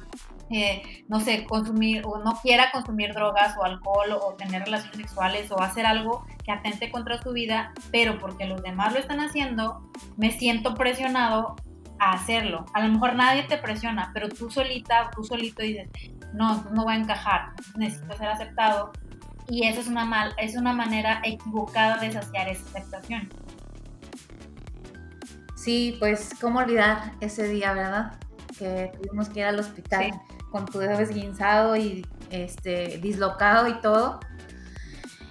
eh, 0.49 1.03
no 1.07 1.19
sé, 1.19 1.45
consumir 1.45 2.03
o 2.05 2.17
no 2.19 2.39
quiera 2.41 2.71
consumir 2.71 3.13
drogas 3.13 3.55
o 3.57 3.63
alcohol 3.63 4.11
o 4.11 4.33
tener 4.35 4.63
relaciones 4.63 4.97
sexuales 4.97 5.51
o 5.51 5.61
hacer 5.61 5.85
algo 5.85 6.25
que 6.43 6.51
atente 6.51 6.91
contra 6.91 7.21
su 7.21 7.31
vida, 7.31 7.73
pero 7.91 8.17
porque 8.17 8.45
los 8.45 8.61
demás 8.63 8.93
lo 8.93 8.99
están 8.99 9.19
haciendo, 9.19 9.87
me 10.15 10.31
siento 10.31 10.73
presionado 10.73 11.55
a 11.99 12.13
hacerlo. 12.13 12.65
A 12.73 12.85
lo 12.85 12.93
mejor 12.93 13.15
nadie 13.15 13.43
te 13.43 13.57
presiona, 13.57 14.11
pero 14.13 14.29
tú 14.29 14.49
solita, 14.49 15.09
tú 15.15 15.23
solito 15.23 15.61
dices, 15.61 15.89
no, 16.33 16.63
no 16.71 16.83
voy 16.83 16.95
a 16.95 16.97
encajar, 16.97 17.53
necesito 17.75 18.15
ser 18.17 18.27
aceptado. 18.27 18.91
Y 19.49 19.65
eso 19.65 19.79
es 19.79 19.87
una, 19.87 20.05
mal, 20.05 20.33
es 20.37 20.55
una 20.55 20.73
manera 20.73 21.21
equivocada 21.23 21.97
de 21.97 22.11
saciar 22.11 22.49
esa 22.49 22.65
aceptación. 22.69 23.29
Sí, 25.55 25.95
pues 25.99 26.31
cómo 26.39 26.59
olvidar 26.59 27.13
ese 27.19 27.47
día, 27.47 27.73
¿verdad? 27.73 28.13
Que 28.57 28.91
tuvimos 29.01 29.29
que 29.29 29.39
ir 29.39 29.45
al 29.45 29.59
hospital 29.59 30.11
con 30.51 30.65
tu 30.65 30.79
dedo 30.79 30.99
esguinzado 30.99 31.75
y 31.75 32.05
este, 32.29 32.99
dislocado 32.99 33.67
y 33.67 33.79
todo. 33.81 34.19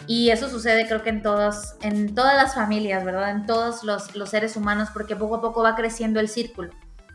Y 0.06 0.30
eso 0.30 0.48
sucede 0.48 0.86
creo 0.86 1.02
que 1.02 1.10
en, 1.10 1.22
todos, 1.22 1.74
en 1.82 2.14
todas 2.14 2.36
las 2.36 2.54
familias, 2.54 3.04
¿verdad? 3.04 3.30
En 3.30 3.46
todos 3.46 3.82
los, 3.82 4.14
los 4.14 4.28
seres 4.30 4.56
humanos, 4.56 4.88
porque 4.92 5.16
poco 5.16 5.36
a 5.36 5.40
poco 5.40 5.62
va 5.62 5.74
creciendo 5.74 6.20
el 6.20 6.28
círculo. 6.28 6.70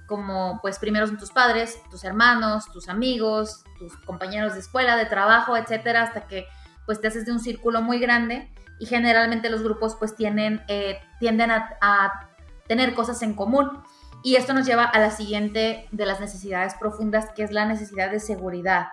como 0.07 0.60
pues 0.62 0.77
primero 0.77 1.07
son 1.07 1.17
tus 1.17 1.31
padres, 1.31 1.81
tus 1.89 2.03
hermanos, 2.03 2.65
tus 2.74 2.89
amigos, 2.89 3.63
tus 3.79 3.95
compañeros 3.98 4.53
de 4.53 4.60
escuela, 4.60 4.98
de 4.98 5.05
trabajo, 5.05 5.55
etcétera, 5.55 6.03
hasta 6.03 6.27
que 6.27 6.45
pues 6.86 7.00
te 7.00 7.07
haces 7.07 7.25
de 7.25 7.31
un 7.31 7.39
círculo 7.39 7.81
muy 7.81 8.00
grande 8.00 8.51
y 8.81 8.88
generalmente 8.88 9.50
los 9.50 9.63
grupos 9.63 9.95
pues 9.95 10.15
tienen, 10.15 10.63
eh, 10.67 11.00
tienden 11.19 11.51
a, 11.51 12.27
tener 12.67 12.93
cosas 12.93 13.21
en 13.21 13.33
común. 13.33 13.83
Y 14.24 14.36
esto 14.36 14.53
nos 14.53 14.65
lleva 14.65 14.86
a 14.86 15.00
la 15.00 15.12
siguiente 15.12 15.88
de 15.91 16.05
las 16.05 16.19
necesidades 16.19 16.74
profundas, 16.75 17.29
que 17.36 17.43
es 17.43 17.51
la 17.51 17.65
necesidad 17.65 18.10
de 18.10 18.19
seguridad. 18.19 18.88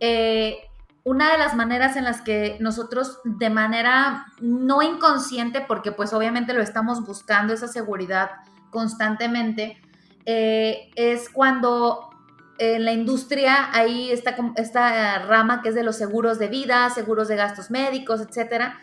Eh, 0.00 0.58
una 1.04 1.30
de 1.30 1.38
las 1.38 1.54
maneras 1.54 1.96
en 1.96 2.04
las 2.04 2.22
que 2.22 2.56
nosotros 2.60 3.20
de 3.24 3.50
manera 3.50 4.26
no 4.40 4.82
inconsciente, 4.82 5.60
porque 5.60 5.92
pues 5.92 6.14
obviamente 6.14 6.54
lo 6.54 6.62
estamos 6.62 7.04
buscando 7.04 7.52
esa 7.52 7.68
seguridad 7.68 8.30
constantemente, 8.70 9.80
eh, 10.24 10.90
es 10.96 11.28
cuando 11.28 12.10
en 12.58 12.84
la 12.84 12.92
industria 12.92 13.68
hay 13.72 14.10
esta, 14.10 14.34
esta 14.56 15.18
rama 15.20 15.60
que 15.60 15.68
es 15.70 15.74
de 15.74 15.82
los 15.82 15.96
seguros 15.96 16.38
de 16.38 16.48
vida, 16.48 16.88
seguros 16.88 17.28
de 17.28 17.36
gastos 17.36 17.70
médicos, 17.70 18.20
etcétera. 18.20 18.78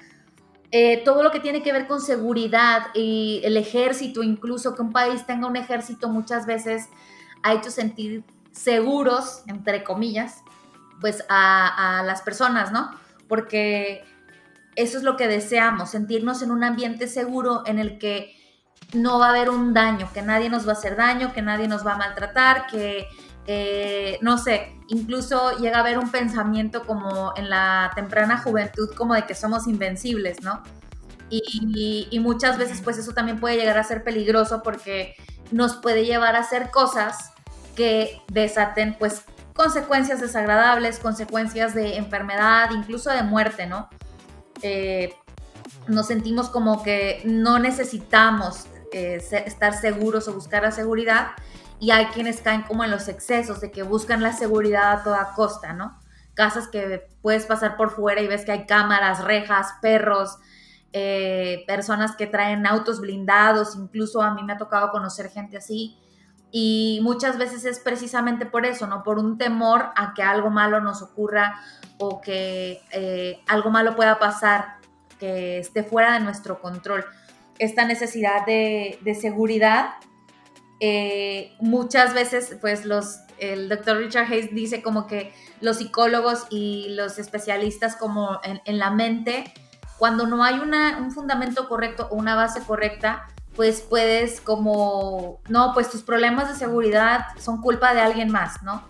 Eh, 0.71 1.01
todo 1.03 1.23
lo 1.23 1.31
que 1.31 1.39
tiene 1.39 1.63
que 1.63 1.73
ver 1.73 1.87
con 1.87 1.99
seguridad 2.01 2.87
y 2.93 3.41
el 3.43 3.57
ejército, 3.57 4.23
incluso 4.23 4.75
que 4.75 4.81
un 4.81 4.91
país 4.91 5.25
tenga 5.25 5.47
un 5.47 5.55
ejército 5.55 6.07
muchas 6.07 6.45
veces 6.45 6.87
ha 7.43 7.53
hecho 7.53 7.71
sentir 7.71 8.23
seguros, 8.51 9.43
entre 9.47 9.83
comillas, 9.83 10.43
pues 11.01 11.25
a, 11.27 12.03
las 12.05 12.21
personas, 12.21 12.71
¿no? 12.71 12.91
Porque 13.27 14.05
eso 14.75 14.97
es 14.97 15.03
lo 15.03 15.17
que 15.17 15.27
deseamos, 15.27 15.91
sentirnos 15.91 16.41
en 16.41 16.51
un 16.51 16.63
ambiente 16.63 17.07
seguro 17.07 17.63
en 17.65 17.79
el 17.79 17.97
que 17.97 18.35
no 18.93 19.19
va 19.19 19.27
a 19.27 19.29
haber 19.31 19.49
un 19.49 19.73
daño, 19.73 20.09
que 20.13 20.21
nadie 20.21 20.49
nos 20.49 20.65
va 20.65 20.71
a 20.71 20.75
hacer 20.75 20.95
daño, 20.95 21.33
que 21.33 21.41
nadie 21.41 21.67
nos 21.67 21.85
va 21.85 21.93
a 21.93 21.97
maltratar, 21.97 22.67
que 22.67 23.07
eh, 23.47 24.19
no 24.21 24.37
sé, 24.37 24.75
incluso 24.87 25.57
llega 25.57 25.77
a 25.77 25.81
haber 25.81 25.97
un 25.97 26.11
pensamiento 26.11 26.85
como 26.85 27.33
en 27.35 27.49
la 27.49 27.91
temprana 27.95 28.37
juventud, 28.37 28.89
como 28.95 29.13
de 29.15 29.25
que 29.25 29.35
somos 29.35 29.67
invencibles, 29.67 30.41
¿no? 30.41 30.61
Y, 31.29 32.19
muchas 32.19 32.57
veces 32.57 32.81
pues 32.81 32.97
eso 32.97 33.13
también 33.13 33.39
puede 33.39 33.55
llegar 33.55 33.77
a 33.77 33.83
ser 33.83 34.03
peligroso 34.03 34.61
porque 34.63 35.15
nos 35.51 35.75
puede 35.77 36.05
llevar 36.05 36.35
a 36.35 36.39
hacer 36.39 36.71
cosas 36.71 37.31
que 37.75 38.21
desaten 38.27 38.95
pues 38.99 39.23
consecuencias 39.61 40.19
desagradables, 40.19 40.97
consecuencias 40.97 41.75
de 41.75 41.97
enfermedad, 41.97 42.71
incluso 42.71 43.11
de 43.11 43.21
muerte, 43.21 43.67
¿no? 43.67 43.89
Eh, 44.63 45.13
nos 45.87 46.07
sentimos 46.07 46.49
como 46.49 46.81
que 46.81 47.21
no 47.25 47.59
necesitamos 47.59 48.65
eh, 48.91 49.21
estar 49.45 49.75
seguros 49.75 50.27
o 50.27 50.33
buscar 50.33 50.63
la 50.63 50.71
seguridad 50.71 51.33
y 51.79 51.91
hay 51.91 52.05
quienes 52.07 52.41
caen 52.41 52.63
como 52.63 52.83
en 52.83 52.89
los 52.89 53.07
excesos 53.07 53.61
de 53.61 53.69
que 53.69 53.83
buscan 53.83 54.23
la 54.23 54.33
seguridad 54.33 54.93
a 54.93 55.03
toda 55.03 55.33
costa, 55.35 55.73
¿no? 55.73 55.99
Casas 56.33 56.67
que 56.67 57.07
puedes 57.21 57.45
pasar 57.45 57.77
por 57.77 57.91
fuera 57.91 58.19
y 58.19 58.27
ves 58.27 58.43
que 58.45 58.53
hay 58.53 58.65
cámaras, 58.65 59.23
rejas, 59.23 59.75
perros, 59.79 60.39
eh, 60.91 61.63
personas 61.67 62.15
que 62.15 62.25
traen 62.25 62.65
autos 62.65 62.99
blindados, 62.99 63.75
incluso 63.75 64.23
a 64.23 64.33
mí 64.33 64.41
me 64.41 64.53
ha 64.53 64.57
tocado 64.57 64.89
conocer 64.89 65.29
gente 65.29 65.57
así. 65.57 66.00
Y 66.51 66.99
muchas 67.01 67.37
veces 67.37 67.63
es 67.65 67.79
precisamente 67.79 68.45
por 68.45 68.65
eso, 68.65 68.87
¿no? 68.87 69.03
Por 69.03 69.19
un 69.19 69.37
temor 69.37 69.89
a 69.95 70.13
que 70.13 70.21
algo 70.21 70.49
malo 70.49 70.81
nos 70.81 71.01
ocurra 71.01 71.61
o 71.97 72.19
que 72.19 72.81
eh, 72.91 73.39
algo 73.47 73.69
malo 73.69 73.95
pueda 73.95 74.19
pasar, 74.19 74.77
que 75.19 75.59
esté 75.59 75.83
fuera 75.83 76.13
de 76.13 76.19
nuestro 76.19 76.59
control. 76.61 77.05
Esta 77.57 77.85
necesidad 77.85 78.45
de, 78.45 78.99
de 79.01 79.15
seguridad 79.15 79.95
eh, 80.83 81.53
muchas 81.59 82.15
veces, 82.15 82.57
pues 82.59 82.85
los, 82.85 83.19
el 83.37 83.69
doctor 83.69 83.97
Richard 83.97 84.25
Hayes 84.25 84.49
dice 84.51 84.81
como 84.81 85.05
que 85.05 85.31
los 85.61 85.77
psicólogos 85.77 86.47
y 86.49 86.87
los 86.95 87.19
especialistas 87.19 87.95
como 87.95 88.41
en, 88.43 88.79
la 88.79 88.89
mente, 88.89 89.53
cuando 89.99 90.25
no 90.25 90.43
hay 90.43 90.57
una, 90.57 90.97
un 90.97 91.11
fundamento 91.11 91.69
correcto 91.69 92.07
o 92.09 92.15
una 92.15 92.33
base 92.33 92.61
correcta, 92.61 93.27
pues 93.55 93.81
puedes 93.81 94.39
como, 94.41 95.39
no, 95.49 95.73
pues 95.73 95.89
tus 95.89 96.03
problemas 96.03 96.49
de 96.49 96.55
seguridad 96.55 97.25
son 97.39 97.61
culpa 97.61 97.93
de 97.93 98.01
alguien 98.01 98.31
más, 98.31 98.63
¿no? 98.63 98.83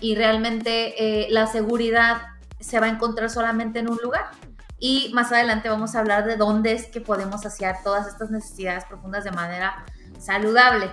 Y 0.00 0.14
realmente 0.14 1.24
eh, 1.24 1.28
la 1.30 1.46
seguridad 1.46 2.22
se 2.58 2.80
va 2.80 2.86
a 2.86 2.90
encontrar 2.90 3.30
solamente 3.30 3.80
en 3.80 3.90
un 3.90 3.98
lugar. 4.02 4.30
Y 4.78 5.12
más 5.14 5.30
adelante 5.30 5.68
vamos 5.68 5.94
a 5.94 6.00
hablar 6.00 6.24
de 6.24 6.36
dónde 6.36 6.72
es 6.72 6.86
que 6.86 7.00
podemos 7.00 7.42
saciar 7.42 7.82
todas 7.84 8.08
estas 8.08 8.30
necesidades 8.30 8.84
profundas 8.84 9.22
de 9.22 9.30
manera 9.30 9.84
saludable. 10.18 10.90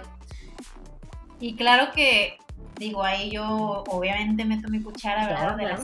Y 1.39 1.55
claro 1.55 1.91
que, 1.93 2.37
digo, 2.77 3.03
ahí 3.03 3.31
yo 3.31 3.83
obviamente 3.87 4.45
meto 4.45 4.67
mi 4.67 4.81
cuchara, 4.81 5.27
¿verdad? 5.27 5.55
de 5.55 5.63
la 5.63 5.79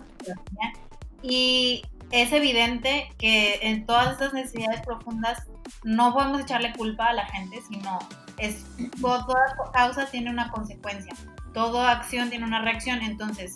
Y 1.23 1.83
es 2.11 2.31
evidente 2.31 3.09
que 3.17 3.59
en 3.63 3.85
todas 3.85 4.11
estas 4.11 4.33
necesidades 4.33 4.81
profundas 4.81 5.41
no 5.83 6.13
podemos 6.13 6.41
echarle 6.41 6.73
culpa 6.73 7.07
a 7.07 7.13
la 7.13 7.25
gente, 7.27 7.61
sino 7.67 7.99
es 8.37 8.65
toda 8.99 9.35
causa 9.73 10.05
tiene 10.07 10.29
una 10.29 10.49
consecuencia, 10.51 11.13
toda 11.53 11.91
acción 11.91 12.29
tiene 12.29 12.45
una 12.45 12.61
reacción, 12.61 13.01
entonces 13.01 13.53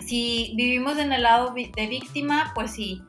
si 0.00 0.52
vivimos 0.56 0.98
en 0.98 1.12
el 1.12 1.22
lado 1.22 1.54
de 1.54 1.86
víctima, 1.86 2.52
pues 2.54 2.72
sí, 2.72 3.02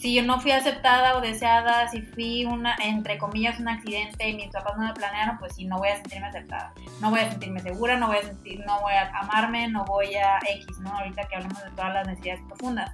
si 0.00 0.14
yo 0.14 0.22
no 0.22 0.40
fui 0.40 0.50
aceptada 0.50 1.18
o 1.18 1.20
deseada, 1.20 1.86
si 1.88 2.00
fui 2.00 2.46
una, 2.46 2.74
entre 2.82 3.18
comillas, 3.18 3.60
un 3.60 3.68
accidente 3.68 4.30
y 4.30 4.34
mis 4.34 4.48
papás 4.48 4.78
no 4.78 4.86
me 4.86 4.94
planearon, 4.94 5.38
pues 5.38 5.54
sí, 5.54 5.66
no 5.66 5.76
voy 5.76 5.90
a 5.90 5.96
sentirme 5.96 6.26
aceptada. 6.26 6.72
No 7.02 7.10
voy 7.10 7.20
a 7.20 7.30
sentirme 7.30 7.60
segura, 7.60 7.98
no 7.98 8.06
voy 8.06 8.16
a 8.16 8.22
no 8.66 8.80
voy 8.80 8.94
a 8.94 9.10
amarme, 9.18 9.68
no 9.68 9.84
voy 9.84 10.14
a 10.14 10.38
X, 10.38 10.78
¿no? 10.80 10.90
Ahorita 10.90 11.28
que 11.28 11.36
hablamos 11.36 11.62
de 11.62 11.70
todas 11.72 11.92
las 11.92 12.06
necesidades 12.06 12.40
profundas. 12.48 12.92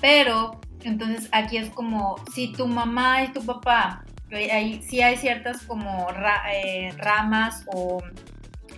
Pero, 0.00 0.58
entonces 0.82 1.28
aquí 1.32 1.56
es 1.56 1.70
como, 1.70 2.16
si 2.32 2.52
tu 2.52 2.66
mamá 2.66 3.24
y 3.24 3.32
tu 3.32 3.44
papá, 3.44 4.04
hay, 4.32 4.82
sí 4.82 5.02
hay 5.02 5.16
ciertas 5.16 5.62
como 5.62 6.08
eh, 6.52 6.92
ramas 6.96 7.64
o 7.66 8.02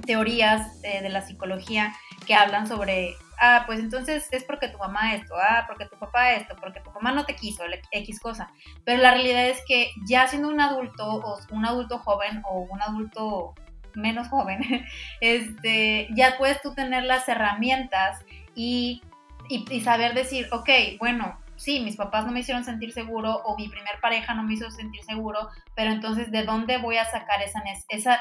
teorías 0.06 0.82
eh, 0.82 1.02
de 1.02 1.08
la 1.10 1.20
psicología 1.20 1.92
que 2.26 2.34
hablan 2.34 2.66
sobre 2.66 3.16
ah, 3.42 3.64
pues 3.66 3.80
entonces 3.80 4.28
es 4.30 4.44
porque 4.44 4.68
tu 4.68 4.78
mamá 4.78 5.14
esto, 5.14 5.34
ah, 5.36 5.64
porque 5.66 5.86
tu 5.86 5.98
papá 5.98 6.32
esto, 6.34 6.54
porque 6.60 6.80
tu 6.80 6.90
mamá 6.92 7.10
no 7.12 7.26
te 7.26 7.34
quiso, 7.34 7.64
X 7.90 8.20
cosa. 8.20 8.52
Pero 8.84 9.02
la 9.02 9.10
realidad 9.10 9.48
es 9.48 9.60
que 9.66 9.90
ya 10.06 10.28
siendo 10.28 10.48
un 10.48 10.60
adulto 10.60 11.06
o 11.06 11.38
un 11.50 11.66
adulto 11.66 11.98
joven 11.98 12.42
o 12.48 12.60
un 12.60 12.80
adulto 12.80 13.54
menos 13.94 14.28
joven, 14.28 14.60
este, 15.20 16.08
ya 16.14 16.38
puedes 16.38 16.62
tú 16.62 16.72
tener 16.74 17.02
las 17.02 17.28
herramientas 17.28 18.24
y, 18.54 19.02
y, 19.48 19.80
saber 19.80 20.14
decir, 20.14 20.46
ok, 20.52 20.70
bueno, 21.00 21.36
sí, 21.62 21.80
mis 21.80 21.96
papás 21.96 22.26
no 22.26 22.32
me 22.32 22.40
hicieron 22.40 22.64
sentir 22.64 22.92
seguro 22.92 23.36
o 23.44 23.56
mi 23.56 23.68
primer 23.68 24.00
pareja 24.00 24.34
no 24.34 24.42
me 24.42 24.54
hizo 24.54 24.68
sentir 24.70 25.02
seguro, 25.04 25.48
pero 25.76 25.92
entonces, 25.92 26.32
¿de 26.32 26.42
dónde 26.42 26.78
voy 26.78 26.96
a 26.96 27.04
sacar 27.04 27.40
esa, 27.40 27.62
esa, 27.88 28.20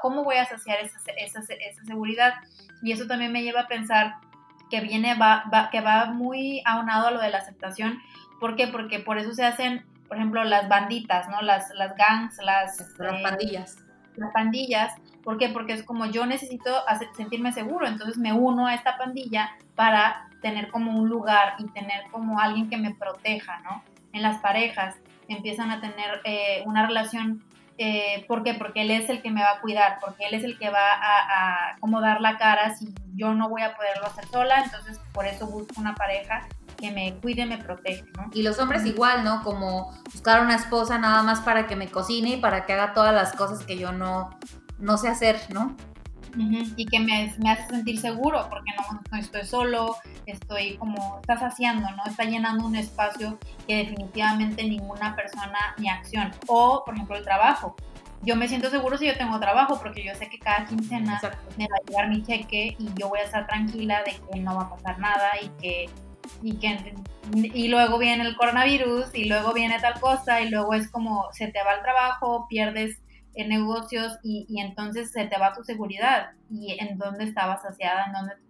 cómo 0.00 0.24
voy 0.24 0.36
a 0.36 0.46
saciar 0.46 0.78
esa, 0.80 0.98
esa, 1.18 1.40
esa 1.40 1.84
seguridad? 1.84 2.34
Y 2.82 2.92
eso 2.92 3.06
también 3.06 3.30
me 3.30 3.42
lleva 3.42 3.62
a 3.62 3.66
pensar 3.68 4.14
que 4.70 4.80
viene, 4.80 5.14
va, 5.16 5.68
que 5.70 5.80
va 5.82 6.06
muy 6.06 6.62
aunado 6.64 7.08
a 7.08 7.10
lo 7.10 7.20
de 7.20 7.30
la 7.30 7.38
aceptación. 7.38 7.98
¿Por 8.40 8.56
qué? 8.56 8.68
Porque 8.68 9.00
por 9.00 9.18
eso 9.18 9.34
se 9.34 9.44
hacen, 9.44 9.84
por 10.08 10.16
ejemplo, 10.16 10.42
las 10.44 10.68
banditas, 10.68 11.28
¿no? 11.28 11.42
Las, 11.42 11.70
las 11.74 11.94
gangs, 11.96 12.38
las... 12.38 12.98
Las 12.98 13.14
eh, 13.14 13.22
pandillas. 13.22 13.76
Las 14.16 14.32
pandillas. 14.32 14.94
¿Por 15.24 15.36
qué? 15.36 15.50
Porque 15.50 15.74
es 15.74 15.82
como 15.82 16.06
yo 16.06 16.24
necesito 16.24 16.70
sentirme 17.16 17.52
seguro, 17.52 17.86
entonces 17.86 18.16
me 18.16 18.32
uno 18.32 18.66
a 18.66 18.74
esta 18.74 18.96
pandilla 18.96 19.50
para 19.74 20.27
tener 20.40 20.70
como 20.70 20.98
un 20.98 21.08
lugar 21.08 21.54
y 21.58 21.66
tener 21.68 22.04
como 22.10 22.40
alguien 22.40 22.68
que 22.68 22.76
me 22.76 22.94
proteja, 22.94 23.60
¿no? 23.60 23.82
En 24.12 24.22
las 24.22 24.38
parejas 24.40 24.96
empiezan 25.28 25.70
a 25.70 25.80
tener 25.80 26.20
eh, 26.24 26.62
una 26.66 26.86
relación 26.86 27.42
eh, 27.80 28.24
¿Por 28.26 28.42
qué? 28.42 28.54
Porque 28.54 28.82
él 28.82 28.90
es 28.90 29.08
el 29.08 29.22
que 29.22 29.30
me 29.30 29.40
va 29.40 29.52
a 29.52 29.60
cuidar, 29.60 29.98
porque 30.00 30.26
él 30.26 30.34
es 30.34 30.42
el 30.42 30.58
que 30.58 30.68
va 30.68 30.94
a, 30.94 31.76
a 31.80 32.00
dar 32.00 32.20
la 32.20 32.36
cara 32.36 32.74
si 32.74 32.92
yo 33.14 33.34
no 33.34 33.48
voy 33.48 33.62
a 33.62 33.76
poderlo 33.76 34.04
hacer 34.04 34.26
sola, 34.26 34.64
entonces 34.64 35.00
por 35.12 35.26
eso 35.26 35.46
busco 35.46 35.80
una 35.80 35.94
pareja 35.94 36.48
que 36.76 36.90
me 36.90 37.14
cuide, 37.20 37.46
me 37.46 37.58
protege, 37.58 38.04
¿no? 38.16 38.30
Y 38.34 38.42
los 38.42 38.58
hombres 38.58 38.84
igual, 38.84 39.22
¿no? 39.22 39.44
Como 39.44 39.92
buscar 40.12 40.40
una 40.40 40.56
esposa 40.56 40.98
nada 40.98 41.22
más 41.22 41.40
para 41.40 41.68
que 41.68 41.76
me 41.76 41.88
cocine 41.88 42.30
y 42.30 42.36
para 42.38 42.66
que 42.66 42.72
haga 42.72 42.94
todas 42.94 43.14
las 43.14 43.32
cosas 43.32 43.64
que 43.64 43.78
yo 43.78 43.92
no, 43.92 44.36
no 44.80 44.98
sé 44.98 45.08
hacer, 45.08 45.40
¿no? 45.50 45.76
Y 46.76 46.86
que 46.86 47.00
me, 47.00 47.34
me, 47.38 47.50
hace 47.50 47.66
sentir 47.68 47.98
seguro 47.98 48.46
porque 48.48 48.70
no, 48.76 49.00
no, 49.10 49.18
estoy 49.18 49.44
solo, 49.44 49.96
estoy 50.26 50.76
como, 50.76 51.18
estás 51.20 51.42
haciendo, 51.42 51.88
¿no? 51.90 52.04
Está 52.06 52.24
llenando 52.24 52.66
un 52.66 52.76
espacio 52.76 53.38
que 53.66 53.76
definitivamente 53.76 54.64
ninguna 54.64 55.16
persona 55.16 55.74
ni 55.78 55.88
acción. 55.88 56.32
O, 56.46 56.82
por 56.84 56.94
ejemplo, 56.94 57.16
el 57.16 57.24
trabajo. 57.24 57.76
Yo 58.22 58.34
me 58.34 58.48
siento 58.48 58.68
seguro 58.68 58.98
si 58.98 59.06
yo 59.06 59.16
tengo 59.16 59.38
trabajo 59.38 59.78
porque 59.80 60.04
yo 60.04 60.14
sé 60.14 60.28
que 60.28 60.38
cada 60.38 60.66
quincena 60.66 61.20
me 61.56 61.66
va 61.68 61.76
a 61.76 61.86
llegar 61.86 62.08
mi 62.08 62.22
cheque 62.24 62.76
y 62.78 62.88
yo 62.98 63.08
voy 63.08 63.20
a 63.20 63.24
estar 63.24 63.46
tranquila 63.46 64.02
de 64.04 64.16
que 64.16 64.40
no 64.40 64.56
va 64.56 64.62
a 64.62 64.70
pasar 64.70 64.98
nada 64.98 65.30
y 65.40 65.48
que 65.60 65.86
y 66.42 66.56
que 66.58 66.94
y 67.32 67.68
luego 67.68 67.98
viene 67.98 68.24
el 68.24 68.36
coronavirus 68.36 69.14
y 69.14 69.24
luego 69.26 69.52
viene 69.52 69.78
tal 69.80 70.00
cosa 70.00 70.40
y 70.40 70.50
luego 70.50 70.74
es 70.74 70.90
como 70.90 71.26
se 71.32 71.48
te 71.48 71.62
va 71.62 71.74
el 71.74 71.82
trabajo, 71.82 72.46
pierdes 72.48 73.00
en 73.34 73.48
negocios 73.48 74.18
y, 74.22 74.46
entonces 74.60 75.10
se 75.10 75.26
te 75.26 75.38
va 75.38 75.52
tu 75.52 75.62
seguridad 75.62 76.32
y 76.50 76.76
en 76.78 76.98
dónde 76.98 77.24
estabas 77.24 77.62
saciada, 77.62 78.06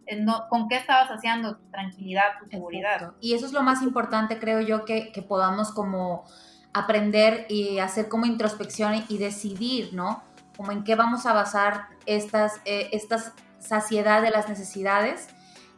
en 0.07 0.25
dónde, 0.25 0.43
con 0.49 0.69
qué 0.69 0.77
estabas 0.77 1.09
saciando 1.09 1.57
tu 1.57 1.71
tranquilidad, 1.71 2.39
tu 2.41 2.49
seguridad. 2.49 3.13
Y 3.21 3.35
eso 3.35 3.47
es 3.47 3.53
lo 3.53 3.63
más 3.63 3.83
importante, 3.83 4.39
creo 4.39 4.61
yo, 4.61 4.85
que, 4.85 5.13
que 5.13 5.23
podamos 5.23 5.73
como 5.73 6.25
aprender 6.73 7.47
y 7.49 7.79
hacer 7.79 8.09
como 8.09 8.27
introspección 8.27 9.05
y 9.09 9.19
decidir, 9.19 9.93
¿no? 9.93 10.23
Como 10.57 10.73
en 10.73 10.85
qué 10.85 10.95
vamos 10.95 11.27
a 11.27 11.33
basar 11.33 11.89
estas, 12.07 12.61
eh, 12.65 12.89
estas 12.93 13.33
saciedad 13.59 14.23
de 14.23 14.31
las 14.31 14.49
necesidades 14.49 15.29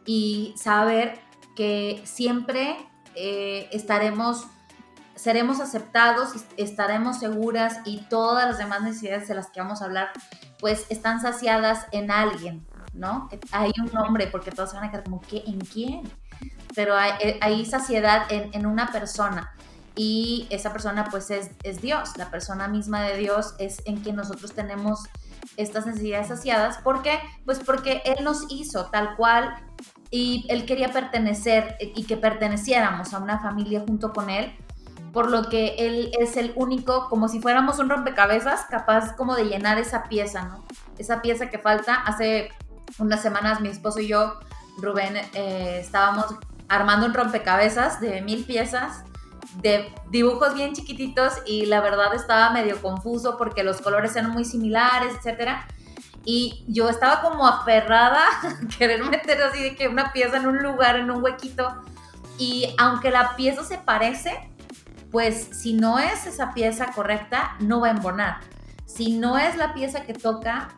y 0.05 0.53
saber 0.57 1.19
que 1.55 2.01
siempre 2.05 2.77
eh, 3.15 3.67
estaremos 3.71 4.47
seremos 5.21 5.59
aceptados, 5.59 6.29
estaremos 6.57 7.19
seguras 7.19 7.77
y 7.85 8.01
todas 8.09 8.47
las 8.47 8.57
demás 8.57 8.81
necesidades 8.81 9.27
de 9.27 9.35
las 9.35 9.51
que 9.51 9.61
vamos 9.61 9.81
a 9.81 9.85
hablar, 9.85 10.09
pues 10.59 10.87
están 10.89 11.21
saciadas 11.21 11.85
en 11.91 12.09
alguien, 12.09 12.65
¿no? 12.93 13.29
Hay 13.51 13.71
un 13.79 13.93
nombre, 13.93 14.25
porque 14.27 14.49
todos 14.49 14.71
se 14.71 14.77
van 14.77 14.85
a 14.85 14.89
quedar 14.89 15.03
como, 15.03 15.21
¿qué? 15.21 15.43
¿En 15.45 15.59
quién? 15.59 16.11
Pero 16.73 16.95
hay, 16.95 17.13
eh, 17.19 17.65
saciedad 17.67 18.23
en, 18.29 18.65
una 18.65 18.91
persona 18.91 19.53
y 19.95 20.47
esa 20.49 20.71
persona 20.71 21.05
pues 21.11 21.29
es, 21.29 21.51
es, 21.61 21.81
Dios, 21.81 22.17
la 22.17 22.31
persona 22.31 22.67
misma 22.67 23.03
de 23.03 23.17
Dios 23.17 23.53
es 23.59 23.83
en 23.85 23.97
quien 23.97 24.15
nosotros 24.15 24.53
tenemos 24.53 25.01
estas 25.55 25.85
necesidades 25.85 26.29
saciadas. 26.29 26.79
¿Por 26.79 27.03
qué? 27.03 27.19
Pues 27.45 27.59
porque 27.59 28.01
Él 28.05 28.23
nos 28.23 28.45
hizo 28.49 28.87
tal 28.87 29.15
cual 29.17 29.53
y 30.09 30.47
Él 30.49 30.65
quería 30.65 30.91
pertenecer 30.91 31.77
y 31.79 32.05
que 32.05 32.17
perteneciéramos 32.17 33.13
a 33.13 33.19
una 33.19 33.39
familia 33.39 33.83
junto 33.85 34.13
con 34.13 34.31
Él 34.31 34.51
por 35.11 35.29
lo 35.29 35.49
que 35.49 35.75
él 35.79 36.11
es 36.19 36.37
el 36.37 36.53
único, 36.55 37.09
como 37.09 37.27
si 37.27 37.41
fuéramos 37.41 37.79
un 37.79 37.89
rompecabezas, 37.89 38.65
capaz 38.69 39.15
como 39.15 39.35
de 39.35 39.45
llenar 39.45 39.77
esa 39.77 40.03
pieza, 40.03 40.43
¿no? 40.43 40.63
Esa 40.97 41.21
pieza 41.21 41.49
que 41.49 41.59
falta. 41.59 41.95
Hace 41.95 42.49
unas 42.97 43.21
semanas 43.21 43.61
mi 43.61 43.69
esposo 43.69 43.99
y 43.99 44.07
yo, 44.07 44.39
Rubén, 44.77 45.17
eh, 45.33 45.79
estábamos 45.81 46.25
armando 46.69 47.05
un 47.05 47.13
rompecabezas 47.13 47.99
de 47.99 48.21
mil 48.21 48.45
piezas 48.45 49.03
de 49.55 49.93
dibujos 50.09 50.53
bien 50.53 50.73
chiquititos 50.73 51.33
y 51.45 51.65
la 51.65 51.81
verdad 51.81 52.13
estaba 52.13 52.51
medio 52.51 52.81
confuso 52.81 53.37
porque 53.37 53.63
los 53.63 53.81
colores 53.81 54.15
eran 54.15 54.31
muy 54.31 54.45
similares, 54.45 55.13
etcétera. 55.17 55.67
Y 56.23 56.63
yo 56.67 56.87
estaba 56.87 57.21
como 57.21 57.47
aferrada 57.47 58.21
a 58.43 58.77
querer 58.77 59.03
meter 59.03 59.41
así 59.41 59.61
de 59.61 59.75
que 59.75 59.87
una 59.87 60.13
pieza 60.13 60.37
en 60.37 60.47
un 60.47 60.59
lugar, 60.59 60.95
en 60.95 61.11
un 61.11 61.23
huequito. 61.23 61.75
Y 62.37 62.73
aunque 62.77 63.11
la 63.11 63.35
pieza 63.35 63.63
se 63.63 63.77
parece, 63.77 64.50
pues 65.11 65.49
si 65.51 65.73
no 65.73 65.99
es 65.99 66.25
esa 66.25 66.53
pieza 66.53 66.91
correcta, 66.93 67.55
no 67.59 67.81
va 67.81 67.87
a 67.87 67.91
embonar. 67.91 68.39
Si 68.85 69.17
no 69.17 69.37
es 69.37 69.57
la 69.57 69.73
pieza 69.73 70.03
que 70.03 70.13
toca, 70.13 70.69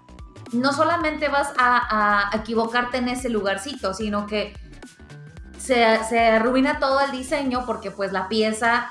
no 0.51 0.73
solamente 0.73 1.29
vas 1.29 1.53
a, 1.57 2.29
equivocarte 2.33 2.97
en 2.97 3.09
ese 3.09 3.29
lugarcito, 3.29 3.93
sino 3.93 4.25
que 4.27 4.53
se, 5.57 6.03
se, 6.03 6.19
arruina 6.19 6.79
todo 6.79 6.99
el 7.01 7.11
diseño 7.11 7.65
porque 7.65 7.91
pues 7.91 8.11
la 8.11 8.27
pieza 8.27 8.89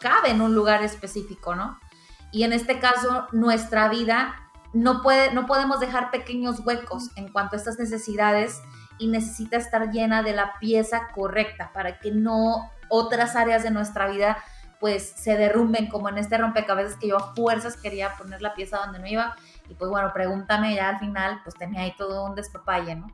cabe 0.00 0.30
en 0.30 0.40
un 0.40 0.54
lugar 0.54 0.82
específico, 0.82 1.54
¿no? 1.54 1.78
Y 2.32 2.42
en 2.42 2.52
este 2.52 2.78
caso, 2.78 3.26
nuestra 3.32 3.88
vida 3.88 4.50
no, 4.72 5.02
puede, 5.02 5.32
no 5.32 5.46
podemos 5.46 5.80
dejar 5.80 6.10
pequeños 6.10 6.60
huecos 6.64 7.10
en 7.16 7.32
cuanto 7.32 7.56
a 7.56 7.58
estas 7.58 7.78
necesidades 7.78 8.60
y 8.98 9.08
necesita 9.08 9.56
estar 9.56 9.90
llena 9.90 10.22
de 10.22 10.34
la 10.34 10.58
pieza 10.60 11.08
correcta 11.14 11.70
para 11.72 11.98
que 12.00 12.10
no 12.10 12.70
otras 12.88 13.36
áreas 13.36 13.62
de 13.62 13.70
nuestra 13.70 14.08
vida 14.08 14.38
pues 14.80 15.10
se 15.16 15.36
derrumben 15.36 15.88
como 15.88 16.08
en 16.08 16.18
este 16.18 16.38
rompecabezas 16.38 16.96
que 16.96 17.08
yo 17.08 17.16
a 17.16 17.34
fuerzas 17.34 17.76
quería 17.76 18.14
poner 18.16 18.42
la 18.42 18.54
pieza 18.54 18.78
donde 18.78 18.98
no 18.98 19.06
iba 19.06 19.36
y 19.68 19.74
pues 19.74 19.90
bueno, 19.90 20.10
pregúntame 20.12 20.74
ya 20.74 20.90
al 20.90 20.98
final, 20.98 21.40
pues 21.42 21.54
tenía 21.56 21.82
ahí 21.82 21.94
todo 21.96 22.24
un 22.24 22.34
despapalle, 22.34 22.96
¿no? 22.96 23.08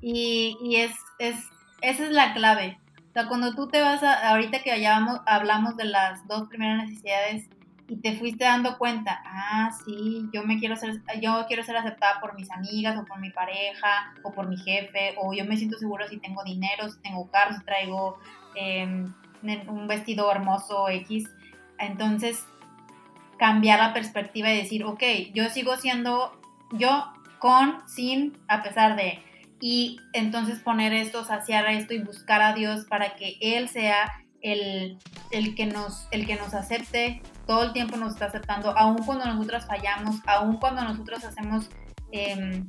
Y, 0.00 0.58
y 0.60 0.76
es, 0.76 0.92
es, 1.18 1.36
esa 1.80 2.04
es 2.04 2.10
la 2.10 2.34
clave. 2.34 2.78
O 3.10 3.12
sea, 3.12 3.28
cuando 3.28 3.54
tú 3.54 3.68
te 3.68 3.80
vas 3.80 4.02
a, 4.02 4.30
ahorita 4.30 4.62
que 4.62 4.72
hablamos, 4.72 5.20
hablamos 5.26 5.76
de 5.76 5.84
las 5.84 6.26
dos 6.26 6.48
primeras 6.48 6.84
necesidades 6.84 7.46
y 7.88 7.96
te 7.96 8.16
fuiste 8.16 8.44
dando 8.44 8.78
cuenta, 8.78 9.22
ah, 9.26 9.70
sí, 9.84 10.28
yo 10.32 10.44
me 10.44 10.58
quiero 10.58 10.76
ser, 10.76 11.02
yo 11.20 11.44
quiero 11.46 11.62
ser 11.62 11.76
aceptada 11.76 12.20
por 12.20 12.34
mis 12.34 12.50
amigas 12.50 12.98
o 12.98 13.04
por 13.04 13.20
mi 13.20 13.30
pareja 13.30 14.14
o 14.22 14.32
por 14.32 14.48
mi 14.48 14.56
jefe, 14.56 15.14
o 15.18 15.34
yo 15.34 15.44
me 15.44 15.56
siento 15.56 15.78
seguro 15.78 16.08
si 16.08 16.18
tengo 16.18 16.42
dinero, 16.42 16.88
si 16.88 16.98
tengo 17.00 17.30
carros, 17.30 17.58
si 17.58 17.64
traigo 17.64 18.18
eh, 18.54 19.06
un 19.42 19.88
vestido 19.88 20.30
hermoso 20.30 20.88
X. 20.88 21.28
Entonces, 21.78 22.44
cambiar 23.38 23.80
la 23.80 23.92
perspectiva 23.92 24.52
y 24.52 24.56
decir, 24.56 24.84
ok, 24.84 25.02
yo 25.34 25.48
sigo 25.50 25.76
siendo 25.76 26.40
yo 26.72 27.12
con, 27.38 27.82
sin, 27.88 28.38
a 28.48 28.62
pesar 28.62 28.96
de. 28.96 29.20
Y 29.60 29.98
entonces 30.12 30.60
poner 30.60 30.92
esto, 30.92 31.24
saciar 31.24 31.66
esto 31.66 31.94
y 31.94 31.98
buscar 31.98 32.42
a 32.42 32.52
Dios 32.52 32.84
para 32.84 33.14
que 33.14 33.36
Él 33.40 33.68
sea 33.68 34.12
el, 34.42 34.98
el, 35.30 35.54
que 35.54 35.66
nos, 35.66 36.08
el 36.10 36.26
que 36.26 36.36
nos 36.36 36.54
acepte, 36.54 37.22
todo 37.46 37.64
el 37.64 37.72
tiempo 37.72 37.96
nos 37.96 38.14
está 38.14 38.26
aceptando, 38.26 38.76
aun 38.76 38.98
cuando 39.04 39.24
nosotros 39.26 39.66
fallamos, 39.66 40.16
aun 40.26 40.58
cuando 40.58 40.82
nosotros 40.82 41.24
hacemos, 41.24 41.70
em, 42.10 42.66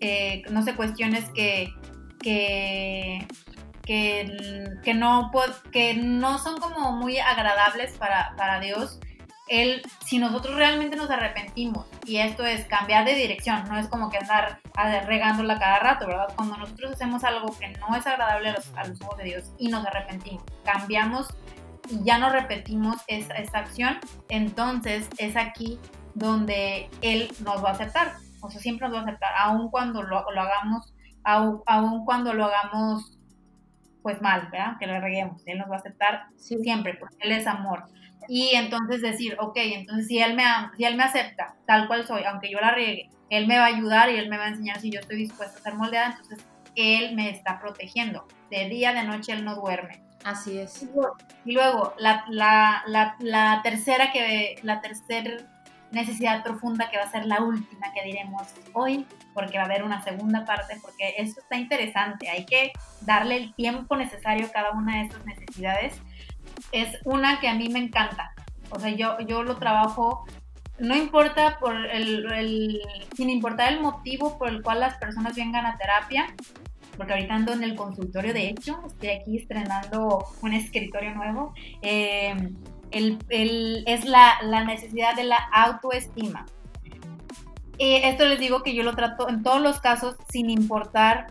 eh, 0.00 0.42
no 0.50 0.62
sé, 0.62 0.74
cuestiones 0.74 1.28
que, 1.30 1.72
que 2.20 3.26
que, 3.84 4.94
no, 4.94 5.30
que 5.72 5.94
no 5.94 6.38
son 6.38 6.58
como 6.60 6.92
muy 6.92 7.18
agradables 7.18 7.96
para, 7.98 8.34
para 8.36 8.60
Dios, 8.60 9.00
él, 9.50 9.82
si 10.06 10.18
nosotros 10.18 10.54
realmente 10.54 10.96
nos 10.96 11.10
arrepentimos, 11.10 11.84
y 12.06 12.18
esto 12.18 12.46
es 12.46 12.66
cambiar 12.66 13.04
de 13.04 13.16
dirección, 13.16 13.64
no 13.68 13.78
es 13.78 13.88
como 13.88 14.08
que 14.08 14.18
andar 14.18 14.60
regándola 15.06 15.58
cada 15.58 15.80
rato, 15.80 16.06
¿verdad? 16.06 16.28
Cuando 16.36 16.56
nosotros 16.56 16.92
hacemos 16.92 17.24
algo 17.24 17.58
que 17.58 17.68
no 17.68 17.96
es 17.96 18.06
agradable 18.06 18.50
a 18.50 18.52
los, 18.86 19.02
ojos 19.02 19.18
de 19.18 19.24
Dios 19.24 19.50
y 19.58 19.66
nos 19.66 19.84
arrepentimos, 19.84 20.44
cambiamos 20.64 21.26
y 21.90 22.04
ya 22.04 22.18
no 22.18 22.30
repetimos 22.30 22.98
esa, 23.08 23.34
esa, 23.34 23.58
acción, 23.58 23.98
entonces 24.28 25.08
es 25.18 25.36
aquí 25.36 25.80
donde 26.14 26.88
Él 27.02 27.32
nos 27.40 27.62
va 27.64 27.70
a 27.70 27.72
aceptar. 27.72 28.12
O 28.42 28.50
sea, 28.52 28.60
siempre 28.60 28.86
nos 28.86 28.98
va 28.98 29.00
a 29.00 29.02
aceptar, 29.02 29.32
aun 29.36 29.68
cuando 29.70 30.04
lo, 30.04 30.30
lo 30.30 30.40
hagamos, 30.40 30.94
aun, 31.24 31.60
aun 31.66 32.04
cuando 32.04 32.32
lo 32.34 32.44
hagamos 32.44 33.18
pues 34.02 34.20
mal, 34.22 34.48
¿verdad? 34.50 34.76
Que 34.78 34.86
lo 34.86 35.00
reguemos. 35.00 35.42
Él 35.46 35.58
nos 35.58 35.70
va 35.70 35.76
a 35.76 35.78
aceptar 35.78 36.26
siempre, 36.36 36.94
porque 36.94 37.16
Él 37.20 37.32
es 37.32 37.46
amor. 37.46 37.84
Y 38.28 38.50
entonces 38.54 39.02
decir, 39.02 39.36
ok, 39.38 39.56
entonces 39.56 40.06
si 40.06 40.18
él, 40.20 40.34
me 40.34 40.44
si 40.76 40.84
él 40.84 40.96
me 40.96 41.02
acepta 41.02 41.56
tal 41.66 41.88
cual 41.88 42.06
soy, 42.06 42.22
aunque 42.24 42.50
yo 42.50 42.60
la 42.60 42.72
riegue, 42.72 43.08
Él 43.28 43.46
me 43.46 43.58
va 43.58 43.64
a 43.64 43.68
ayudar 43.68 44.10
y 44.10 44.16
Él 44.16 44.28
me 44.28 44.36
va 44.36 44.44
a 44.44 44.48
enseñar 44.48 44.78
si 44.78 44.90
yo 44.90 45.00
estoy 45.00 45.16
dispuesta 45.16 45.58
a 45.58 45.62
ser 45.62 45.74
moldeada, 45.74 46.12
entonces 46.12 46.44
Él 46.76 47.16
me 47.16 47.30
está 47.30 47.58
protegiendo. 47.60 48.26
De 48.50 48.68
día, 48.68 48.92
de 48.92 49.04
noche, 49.04 49.32
Él 49.32 49.44
no 49.44 49.56
duerme. 49.56 50.02
Así 50.24 50.58
es. 50.58 50.86
Y 51.44 51.52
luego, 51.52 51.94
la, 51.98 52.24
la, 52.28 52.82
la, 52.86 53.16
la 53.20 53.60
tercera 53.62 54.12
que, 54.12 54.60
la 54.62 54.80
tercera 54.80 55.38
necesidad 55.92 56.42
profunda 56.42 56.90
que 56.90 56.96
va 56.96 57.04
a 57.04 57.10
ser 57.10 57.26
la 57.26 57.42
última 57.42 57.92
que 57.92 58.04
diremos 58.04 58.42
hoy, 58.72 59.06
porque 59.34 59.58
va 59.58 59.64
a 59.64 59.66
haber 59.66 59.82
una 59.82 60.02
segunda 60.02 60.44
parte, 60.44 60.78
porque 60.80 61.14
esto 61.18 61.40
está 61.40 61.56
interesante, 61.56 62.28
hay 62.28 62.46
que 62.46 62.72
darle 63.02 63.36
el 63.36 63.54
tiempo 63.54 63.96
necesario 63.96 64.46
a 64.46 64.50
cada 64.50 64.70
una 64.72 64.96
de 64.98 65.02
estas 65.02 65.24
necesidades. 65.24 66.00
Es 66.72 66.98
una 67.04 67.40
que 67.40 67.48
a 67.48 67.54
mí 67.54 67.68
me 67.68 67.80
encanta, 67.80 68.32
o 68.70 68.78
sea, 68.78 68.90
yo, 68.90 69.18
yo 69.20 69.42
lo 69.42 69.56
trabajo, 69.56 70.24
no 70.78 70.96
importa 70.96 71.58
por 71.58 71.74
el, 71.86 72.80
sin 73.16 73.28
importar 73.28 73.72
el 73.72 73.80
motivo 73.80 74.38
por 74.38 74.48
el 74.48 74.62
cual 74.62 74.80
las 74.80 74.96
personas 74.96 75.34
vengan 75.34 75.66
a 75.66 75.76
terapia, 75.76 76.26
porque 76.96 77.12
ahorita 77.12 77.34
ando 77.34 77.52
en 77.52 77.62
el 77.62 77.76
consultorio, 77.76 78.32
de 78.32 78.48
hecho, 78.48 78.82
estoy 78.86 79.08
aquí 79.10 79.38
estrenando 79.38 80.26
un 80.42 80.52
escritorio 80.52 81.14
nuevo. 81.14 81.54
Eh, 81.82 82.34
el, 82.90 83.84
es 83.86 84.04
la, 84.04 84.64
necesidad 84.64 85.14
de 85.14 85.24
la 85.24 85.38
autoestima. 85.52 86.46
Y 87.78 87.94
esto 87.96 88.24
les 88.26 88.38
digo 88.38 88.62
que 88.62 88.74
yo 88.74 88.82
lo 88.82 88.94
trato 88.94 89.28
en 89.28 89.42
todos 89.42 89.60
los 89.60 89.80
casos 89.80 90.16
sin 90.30 90.50
importar 90.50 91.28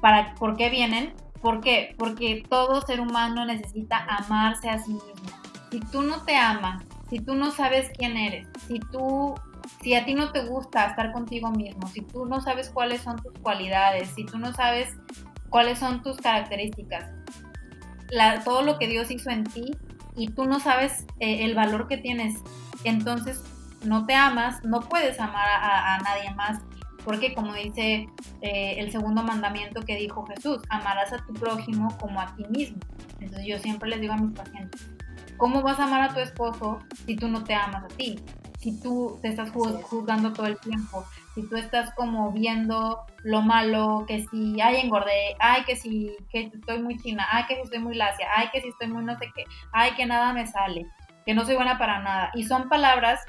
para, 0.00 0.34
por 0.34 0.56
qué 0.56 0.68
vienen. 0.68 1.14
¿Por 1.40 1.60
qué? 1.60 1.94
Porque 1.96 2.44
todo 2.48 2.82
ser 2.82 3.00
humano 3.00 3.44
necesita 3.46 4.04
amarse 4.04 4.68
a 4.68 4.78
sí 4.78 4.92
mismo. 4.92 5.30
Si 5.70 5.80
tú 5.80 6.02
no 6.02 6.22
te 6.24 6.36
amas, 6.36 6.82
si 7.08 7.20
tú 7.20 7.34
no 7.34 7.50
sabes 7.50 7.90
quién 7.96 8.16
eres, 8.16 8.48
si 8.66 8.78
tú 8.78 9.34
si 9.82 9.94
a 9.94 10.04
ti 10.04 10.14
no 10.14 10.32
te 10.32 10.44
gusta 10.44 10.86
estar 10.86 11.12
contigo 11.12 11.50
mismo, 11.50 11.86
si 11.88 12.00
tú 12.02 12.26
no 12.26 12.40
sabes 12.40 12.70
cuáles 12.70 13.02
son 13.02 13.16
tus 13.16 13.32
cualidades, 13.40 14.08
si 14.10 14.24
tú 14.24 14.38
no 14.38 14.52
sabes 14.52 14.96
cuáles 15.48 15.78
son 15.78 16.02
tus 16.02 16.16
características, 16.18 17.10
todo 18.44 18.62
lo 18.62 18.78
que 18.78 18.86
Dios 18.86 19.10
hizo 19.10 19.30
en 19.30 19.44
ti 19.44 19.72
y 20.16 20.28
tú 20.28 20.44
no 20.44 20.60
sabes 20.60 21.06
eh, 21.20 21.44
el 21.44 21.54
valor 21.54 21.88
que 21.88 21.98
tienes, 21.98 22.34
entonces 22.84 23.42
no 23.84 24.06
te 24.06 24.14
amas, 24.14 24.64
no 24.64 24.80
puedes 24.80 25.20
amar 25.20 25.46
a, 25.46 25.98
nadie 25.98 26.34
más, 26.34 26.58
porque 27.04 27.34
como 27.34 27.54
dice 27.54 28.08
eh, 28.40 28.74
el 28.78 28.90
segundo 28.90 29.22
mandamiento 29.22 29.82
que 29.82 29.96
dijo 29.96 30.26
Jesús, 30.26 30.60
amarás 30.70 31.12
a 31.12 31.18
tu 31.18 31.34
prójimo 31.34 31.96
como 31.98 32.20
a 32.20 32.34
ti 32.34 32.44
mismo. 32.48 32.78
Entonces 33.20 33.46
yo 33.46 33.58
siempre 33.58 33.88
les 33.88 34.00
digo 34.00 34.14
a 34.14 34.16
mis 34.16 34.36
pacientes, 34.36 34.90
¿cómo 35.36 35.62
vas 35.62 35.78
a 35.78 35.84
amar 35.84 36.02
a 36.02 36.14
tu 36.14 36.20
esposo 36.20 36.80
si 37.06 37.14
tú 37.14 37.28
no 37.28 37.44
te 37.44 37.54
amas 37.54 37.84
a 37.84 37.88
ti? 37.88 38.18
Si 38.58 38.80
tú 38.80 39.18
te 39.22 39.28
estás 39.28 39.50
juzgando 39.50 40.32
todo 40.32 40.46
el 40.46 40.58
tiempo, 40.58 41.04
si 41.36 41.46
tú 41.50 41.56
estás 41.56 41.92
como 41.92 42.32
viendo 42.32 43.04
lo 43.22 43.42
malo, 43.42 44.06
que 44.08 44.26
si, 44.26 44.58
ay, 44.58 44.76
engordé, 44.76 45.36
ay, 45.38 45.64
que 45.64 45.76
si, 45.76 46.16
que 46.30 46.50
estoy 46.52 46.78
muy 46.82 46.96
china, 46.96 47.26
ay, 47.30 47.44
que 47.46 47.56
si 47.56 47.60
estoy 47.60 47.78
muy 47.78 47.94
lacia, 47.94 48.26
ay, 48.34 48.48
que 48.52 48.62
si 48.62 48.68
estoy 48.68 48.88
muy 48.88 49.04
no 49.04 49.18
sé 49.18 49.30
qué, 49.36 49.44
ay, 49.70 49.90
que 49.96 50.06
nada 50.06 50.32
me 50.32 50.46
sale, 50.46 50.86
que 51.26 51.34
no 51.34 51.44
soy 51.44 51.56
buena 51.56 51.76
para 51.78 52.00
nada. 52.00 52.30
Y 52.34 52.44
son 52.44 52.70
palabras 52.70 53.20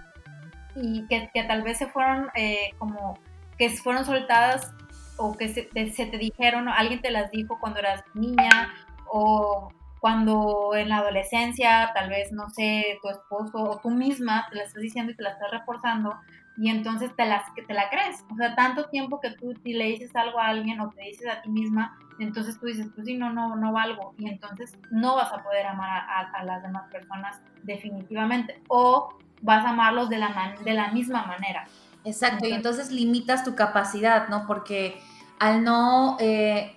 y 0.73 1.05
que, 1.07 1.29
que 1.33 1.43
tal 1.43 1.63
vez 1.63 1.79
se 1.79 1.87
fueron 1.87 2.29
eh, 2.35 2.69
como, 2.77 3.19
que 3.57 3.69
fueron 3.71 4.05
soltadas 4.05 4.73
o 5.17 5.35
que 5.35 5.49
se, 5.49 5.63
te 5.63 6.17
dijeron, 6.17 6.69
alguien 6.69 7.01
te 7.01 7.11
las 7.11 7.29
dijo 7.31 7.59
cuando 7.59 7.79
eras 7.79 8.05
niña 8.13 8.73
o 9.11 9.69
cuando 9.99 10.75
en 10.75 10.87
la 10.87 10.99
adolescencia, 10.99 11.91
tal 11.93 12.09
vez, 12.09 12.31
no 12.31 12.49
sé, 12.51 12.99
tu 13.01 13.09
esposo 13.09 13.63
o 13.63 13.79
tú 13.79 13.89
misma 13.89 14.47
te 14.49 14.55
la 14.55 14.63
estás 14.63 14.81
diciendo 14.81 15.11
y 15.11 15.15
te 15.17 15.23
la 15.23 15.31
estás 15.31 15.51
reforzando 15.51 16.15
y 16.57 16.69
entonces 16.69 17.15
te, 17.15 17.25
las, 17.25 17.43
te 17.55 17.73
la 17.73 17.89
crees. 17.89 18.25
O 18.31 18.35
sea, 18.35 18.55
tanto 18.55 18.85
tiempo 18.85 19.19
que 19.19 19.31
tú 19.31 19.53
le 19.63 19.85
dices 19.85 20.15
algo 20.15 20.39
a 20.39 20.47
alguien 20.47 20.79
o 20.79 20.89
te 20.89 21.03
dices 21.03 21.27
a 21.27 21.41
ti 21.41 21.49
misma, 21.49 21.97
entonces 22.19 22.59
tú 22.59 22.65
dices, 22.65 22.87
pues 22.95 23.05
sí, 23.05 23.15
no, 23.15 23.31
no, 23.31 23.55
no 23.55 23.71
valgo. 23.71 24.13
Y 24.17 24.27
entonces 24.27 24.77
no 24.89 25.15
vas 25.15 25.31
a 25.31 25.43
poder 25.43 25.67
amar 25.67 26.03
a, 26.33 26.43
las 26.43 26.63
demás 26.63 26.89
personas 26.91 27.41
definitivamente. 27.63 28.61
O 28.67 29.09
vas 29.41 29.65
a 29.65 29.69
amarlos 29.69 30.09
de 30.09 30.17
la, 30.17 30.55
de 30.63 30.73
la 30.73 30.91
misma 30.91 31.25
manera. 31.25 31.67
Exacto, 32.03 32.47
y 32.47 32.53
entonces 32.53 32.91
limitas 32.91 33.43
tu 33.43 33.55
capacidad, 33.55 34.29
¿no? 34.29 34.47
Porque 34.47 34.99
al 35.39 35.63
no... 35.63 36.17
Eh, 36.19 36.73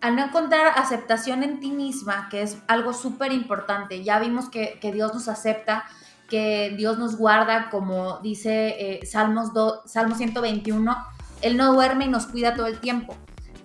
al 0.00 0.16
no 0.16 0.24
encontrar 0.24 0.72
aceptación 0.76 1.42
en 1.42 1.60
ti 1.60 1.70
misma, 1.70 2.28
que 2.30 2.42
es 2.42 2.58
algo 2.68 2.92
súper 2.92 3.32
importante, 3.32 4.02
ya 4.02 4.18
vimos 4.18 4.48
que, 4.48 4.78
Dios 4.92 5.12
nos 5.12 5.28
acepta, 5.28 5.84
que 6.30 6.72
Dios 6.78 6.98
nos 6.98 7.16
guarda, 7.16 7.68
como 7.68 8.20
dice 8.20 8.76
eh, 8.78 9.04
Salmos, 9.04 9.50
Salmo 9.84 10.14
121, 10.14 10.96
Él 11.42 11.56
no 11.58 11.74
duerme 11.74 12.06
y 12.06 12.08
nos 12.08 12.26
cuida 12.26 12.54
todo 12.54 12.66
el 12.66 12.80
tiempo. 12.80 13.14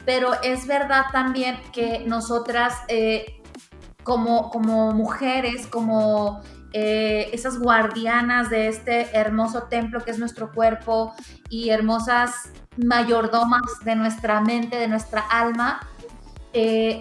Pero 0.04 0.34
es 0.44 0.68
verdad 0.68 1.06
también 1.14 1.58
que 1.72 2.04
nosotras, 2.06 2.74
eh, 2.90 3.42
como, 4.04 4.50
como 4.50 4.92
mujeres, 4.92 5.68
como 5.68 6.42
eh, 6.74 7.30
esas 7.32 7.60
guardianas 7.60 8.50
de 8.50 8.68
este 8.68 9.16
hermoso 9.18 9.64
templo 9.64 10.04
que 10.04 10.12
es 10.12 10.20
nuestro 10.20 10.52
cuerpo 10.52 11.14
y 11.50 11.70
hermosas 11.70 12.50
mayordomas 12.78 13.62
de 13.84 13.96
nuestra 13.96 14.42
mente, 14.42 14.78
de 14.78 14.88
nuestra 14.88 15.22
alma, 15.22 15.80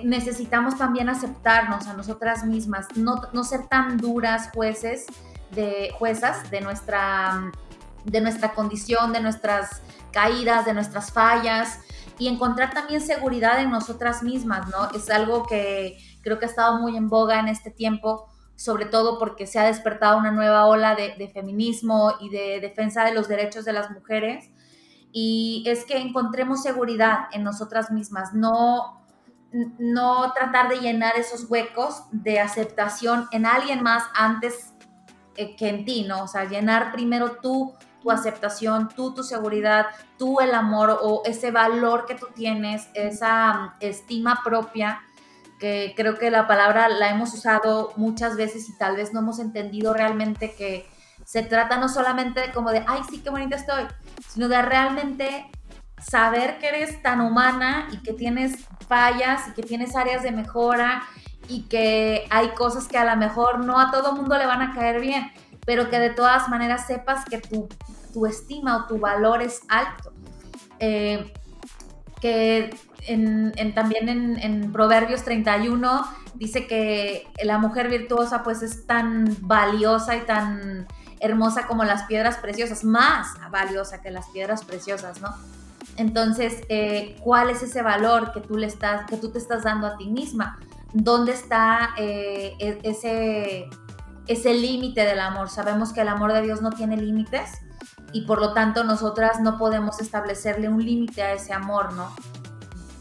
necesitamos 0.03 0.77
también 0.77 1.09
aceptarnos 1.09 1.87
a 1.87 1.93
nosotras 1.95 2.45
mismas, 2.45 2.89
no, 2.97 3.23
no, 3.33 3.45
ser 3.45 3.69
tan 3.69 3.99
duras 3.99 4.51
jueces 4.53 5.07
de 5.55 5.91
juezas 5.99 6.51
de 6.51 6.61
nuestra, 6.61 7.53
de 8.05 8.21
nuestra 8.21 8.55
condición, 8.55 9.13
de 9.13 9.21
nuestras 9.21 9.83
caídas, 10.13 10.65
de 10.65 10.75
nuestras 10.75 11.13
fallas 11.13 11.81
y 12.19 12.29
encontrar 12.29 12.73
también 12.73 13.01
seguridad 13.01 13.61
en 13.61 13.71
nosotras 13.71 14.23
mismas, 14.23 14.69
¿no? 14.69 14.91
Es 14.97 15.11
algo 15.11 15.47
que 15.47 15.99
creo 16.23 16.39
que 16.39 16.47
ha 16.47 16.49
estado 16.49 16.79
muy 16.79 16.97
en 16.97 17.09
boga 17.09 17.41
en 17.41 17.49
este 17.49 17.71
tiempo, 17.71 18.29
sobre 18.55 18.87
todo 18.87 19.19
porque 19.19 19.47
se 19.47 19.59
ha 19.59 19.65
despertado 19.65 20.19
una 20.19 20.31
nueva 20.31 20.67
ola 20.67 20.95
de, 20.95 21.15
de 21.17 21.29
feminismo 21.29 22.15
y 22.21 22.29
de 22.29 22.61
defensa 22.61 23.05
de 23.05 23.15
los 23.15 23.27
derechos 23.27 23.65
de 23.65 23.73
las 23.73 23.91
mujeres. 23.91 24.51
Y 25.13 25.65
es 25.67 25.85
que 25.85 25.99
encontremos 25.99 26.63
seguridad 26.63 27.27
en 27.33 27.43
nosotras 27.45 27.91
mismas, 27.91 28.33
no 28.33 29.05
no 29.79 30.33
tratar 30.33 30.69
de 30.69 30.81
llenar 30.81 31.17
esos 31.17 31.49
huecos 31.49 32.03
de 32.11 32.41
aceptación 32.41 33.29
en 33.31 33.47
alguien 33.47 33.83
más 33.83 34.03
antes 34.15 34.74
eh, 35.37 35.57
que 35.57 35.69
en 35.69 35.85
ti, 35.85 36.05
¿no? 36.05 36.25
O 36.25 36.29
sea, 36.29 36.45
llenar 36.45 36.93
primero 36.93 37.39
tú 37.43 37.75
tu 38.05 38.11
aceptación, 38.11 38.89
tú 38.95 39.15
tu 39.15 39.25
seguridad, 39.25 39.87
tú 40.19 40.41
el 40.41 40.55
amor 40.55 40.99
o 41.03 41.23
ese 41.25 41.51
valor 41.51 42.05
que 42.05 42.15
tú 42.15 42.27
tienes, 42.35 42.89
esa 42.93 43.55
mm, 43.55 43.71
estima 43.81 44.43
propia, 44.45 45.01
que 45.59 45.95
creo 45.97 46.19
que 46.19 46.31
la 46.31 46.47
palabra 46.47 46.89
la 46.89 47.09
hemos 47.09 47.33
usado 47.33 47.93
muchas 47.97 48.37
veces 48.37 48.69
y 48.69 48.77
tal 48.77 48.97
vez 48.97 49.15
no 49.15 49.21
hemos 49.21 49.39
entendido 49.39 49.95
realmente 49.95 50.55
que 50.55 50.87
se 51.25 51.43
trata 51.43 51.79
no 51.79 51.89
solamente 51.89 52.41
de 52.41 52.53
como 52.53 52.71
de, 52.71 52.85
ay, 52.87 53.01
sí, 53.09 53.21
qué 53.21 53.31
bonita 53.31 53.57
estoy, 53.57 53.87
sino 54.29 54.49
de 54.49 54.61
realmente 54.61 55.51
saber 55.99 56.59
que 56.59 56.69
eres 56.69 57.03
tan 57.03 57.23
humana 57.23 57.89
y 57.91 58.03
que 58.03 58.13
tienes 58.13 58.67
fallas 58.87 59.49
y 59.49 59.53
que 59.53 59.63
tienes 59.63 59.97
áreas 59.97 60.23
de 60.23 60.33
mejora 60.33 61.03
y 61.49 61.63
que 61.63 62.27
hay 62.31 62.51
cosas 62.51 62.89
que 62.89 62.99
a 62.99 63.05
lo 63.05 63.17
mejor 63.17 63.65
no 63.65 63.79
a 63.79 63.91
todo 63.91 64.13
mundo 64.13 64.37
le 64.39 64.47
van 64.47 64.63
a 64.63 64.75
caer 64.75 65.01
bien, 65.01 65.31
pero 65.67 65.91
que 65.91 65.99
de 65.99 66.11
todas 66.11 66.49
maneras 66.49 66.87
sepas 66.87 67.25
que 67.25 67.39
tu, 67.39 67.69
tu 68.13 68.27
estima 68.27 68.77
o 68.77 68.87
tu 68.87 68.99
valor 68.99 69.43
es 69.43 69.63
alto. 69.69 70.13
Eh, 70.79 71.33
que 72.21 72.75
en, 73.07 73.75
también 73.75 74.09
en, 74.09 74.39
en, 74.39 74.73
Proverbios 74.73 75.25
31 75.25 76.07
dice 76.35 76.67
que 76.67 77.27
la 77.43 77.59
mujer 77.59 77.89
virtuosa 77.89 78.43
pues 78.43 78.63
es 78.63 78.87
tan 78.87 79.37
valiosa 79.41 80.17
y 80.17 80.21
tan 80.23 80.87
hermosa 81.21 81.67
como 81.67 81.85
las 81.85 82.05
piedras 82.05 82.37
preciosas, 82.39 82.85
más 82.85 83.29
valiosa 83.51 84.01
que 84.03 84.11
las 84.11 84.29
piedras 84.31 84.65
preciosas, 84.65 85.21
¿no? 85.21 85.29
Entonces, 85.97 86.63
eh, 86.69 87.17
¿cuál 87.23 87.51
es 87.51 87.63
ese 87.63 87.83
valor 87.83 88.33
que 88.33 88.41
tú, 88.41 88.57
le 88.57 88.67
estás, 88.67 89.07
que 89.09 89.17
tú 89.17 89.31
te 89.31 89.39
estás 89.39 89.63
dando 89.63 89.87
a 89.87 89.97
ti 89.97 90.07
misma? 90.07 90.59
¿Dónde 90.95 91.33
está 91.33 91.91
eh, 91.99 92.55
e, 92.61 92.79
ese, 92.85 93.69
ese 94.29 94.55
límite 94.55 95.05
del 95.05 95.19
amor? 95.19 95.51
Sabemos 95.51 95.93
que 95.93 96.03
el 96.03 96.09
amor 96.09 96.33
de 96.33 96.41
Dios 96.43 96.63
no 96.63 96.71
tiene 96.71 96.97
límites 96.97 97.51
y 98.13 98.23
por 98.23 98.41
lo 98.41 98.55
tanto 98.55 98.85
nosotras 98.85 99.41
no 99.41 99.59
podemos 99.59 100.01
establecerle 100.01 100.69
un 100.69 100.85
límite 100.85 101.21
a 101.25 101.33
ese 101.33 101.53
amor, 101.53 101.93
¿no? 101.95 102.15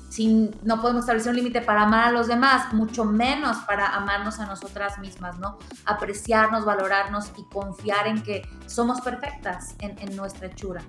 Sin, 0.09 0.55
no 0.63 0.81
podemos 0.81 1.01
establecer 1.01 1.29
un 1.29 1.35
límite 1.35 1.61
para 1.61 1.83
amar 1.83 2.07
a 2.07 2.11
los 2.11 2.27
demás, 2.27 2.73
mucho 2.73 3.05
menos 3.05 3.57
para 3.67 3.95
amarnos 3.95 4.39
a 4.39 4.47
nosotras 4.47 4.97
mismas, 4.97 5.37
¿no? 5.37 5.59
Apreciarnos, 5.85 6.65
valorarnos 6.65 7.31
y 7.37 7.43
confiar 7.43 8.07
en 8.07 8.23
que 8.23 8.41
somos 8.65 9.01
perfectas 9.01 9.75
en, 9.79 10.15
nuestra 10.15 10.47
hechura. 10.47 10.81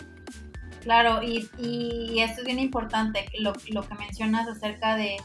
Claro, 0.81 1.23
y, 1.23 1.51
y 1.59 2.21
esto 2.21 2.41
es 2.41 2.47
bien 2.47 2.59
importante, 2.59 3.27
lo, 3.41 3.53
lo 3.69 3.87
que 3.87 3.95
mencionas 3.95 4.49
acerca 4.49 4.97
de, 4.97 5.19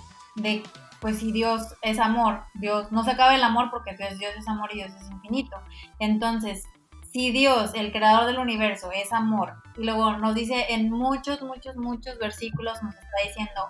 pues 1.02 1.20
si 1.20 1.32
Dios 1.32 1.76
es 1.82 2.00
amor, 2.00 2.44
Dios 2.56 2.92
no 2.92 3.04
se 3.04 3.12
acaba 3.12 3.36
el 3.36 3.44
amor 3.44 3.70
porque 3.72 3.96
Dios, 3.96 4.18
Dios 4.20 4.34
es 4.38 4.48
amor 4.48 4.70
y 4.74 4.78
Dios 4.78 4.92
es 5.00 5.10
infinito. 5.10 5.58
Entonces, 6.00 6.66
si 7.12 7.32
Dios, 7.32 7.72
el 7.74 7.92
creador 7.92 8.26
del 8.28 8.40
universo, 8.40 8.92
es 8.92 9.12
amor, 9.14 9.54
y 9.78 9.84
luego 9.84 10.18
nos 10.18 10.36
dice 10.36 10.68
en 10.70 10.92
muchos, 10.92 11.42
muchos, 11.42 11.76
muchos 11.76 12.20
versículos, 12.20 12.82
nos 12.84 12.94
está 12.94 13.18
diciendo, 13.26 13.70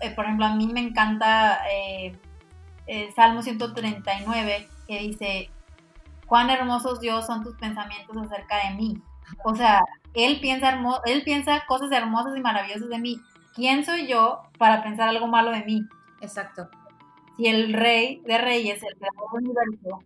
eh, 0.00 0.10
por 0.10 0.26
ejemplo, 0.26 0.46
a 0.46 0.54
mí 0.54 0.66
me 0.66 0.80
encanta 0.80 1.60
eh, 1.70 2.18
el 2.86 3.14
Salmo 3.14 3.42
139, 3.42 4.68
que 4.86 4.98
dice, 4.98 5.50
cuán 6.26 6.50
hermosos 6.50 7.00
Dios 7.00 7.26
son 7.26 7.42
tus 7.42 7.56
pensamientos 7.56 8.16
acerca 8.16 8.68
de 8.68 8.74
mí. 8.74 9.02
O 9.44 9.54
sea, 9.54 9.82
él 10.14 10.40
piensa, 10.40 10.78
él 11.06 11.22
piensa 11.24 11.64
cosas 11.66 11.90
hermosas 11.92 12.36
y 12.36 12.40
maravillosas 12.40 12.88
de 12.88 12.98
mí. 12.98 13.20
¿Quién 13.54 13.84
soy 13.84 14.06
yo 14.06 14.42
para 14.58 14.82
pensar 14.82 15.08
algo 15.08 15.26
malo 15.28 15.50
de 15.50 15.64
mí? 15.64 15.82
Exacto. 16.20 16.68
Si 17.36 17.46
el 17.46 17.72
rey 17.72 18.22
de 18.26 18.38
reyes, 18.38 18.82
el 18.82 18.96
creador 18.96 19.32
del 19.32 19.44
universo, 19.44 20.00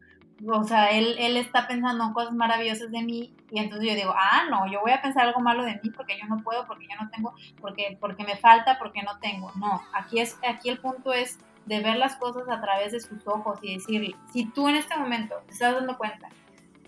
o 0.49 0.65
sea, 0.65 0.91
él, 0.91 1.17
él 1.19 1.37
está 1.37 1.69
pensando 1.69 2.13
cosas 2.15 2.33
maravillosas 2.33 2.91
de 2.91 3.03
mí 3.03 3.35
y 3.51 3.59
entonces 3.59 3.89
yo 3.89 3.95
digo, 3.95 4.15
ah, 4.17 4.45
no, 4.51 4.71
yo 4.71 4.81
voy 4.81 4.93
a 4.93 5.03
pensar 5.03 5.27
algo 5.27 5.41
malo 5.41 5.65
de 5.65 5.79
mí 5.83 5.91
porque 5.95 6.19
yo 6.19 6.27
no 6.27 6.43
puedo, 6.43 6.67
porque 6.67 6.87
yo 6.89 7.01
no 7.01 7.11
tengo, 7.11 7.35
porque, 7.61 7.99
porque 8.01 8.25
me 8.25 8.37
falta, 8.37 8.79
porque 8.79 9.03
no 9.03 9.19
tengo. 9.19 9.53
No, 9.57 9.83
aquí, 9.93 10.19
es, 10.19 10.39
aquí 10.49 10.71
el 10.71 10.79
punto 10.79 11.13
es 11.13 11.39
de 11.67 11.81
ver 11.81 11.97
las 11.97 12.17
cosas 12.17 12.49
a 12.49 12.61
través 12.61 12.93
de 12.93 13.01
sus 13.01 13.27
ojos 13.27 13.59
y 13.63 13.75
decir, 13.75 14.17
si 14.33 14.47
tú 14.47 14.69
en 14.69 14.77
este 14.77 14.97
momento 14.97 15.37
te 15.47 15.53
estás 15.53 15.75
dando 15.75 15.99
cuenta, 15.99 16.29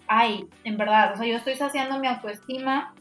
ay, 0.08 0.48
en 0.64 0.76
verdad, 0.76 1.12
o 1.12 1.16
sea, 1.16 1.26
yo 1.26 1.36
estoy 1.36 1.54
saciando 1.54 1.98
mi 1.98 2.06
autoestima 2.06 2.94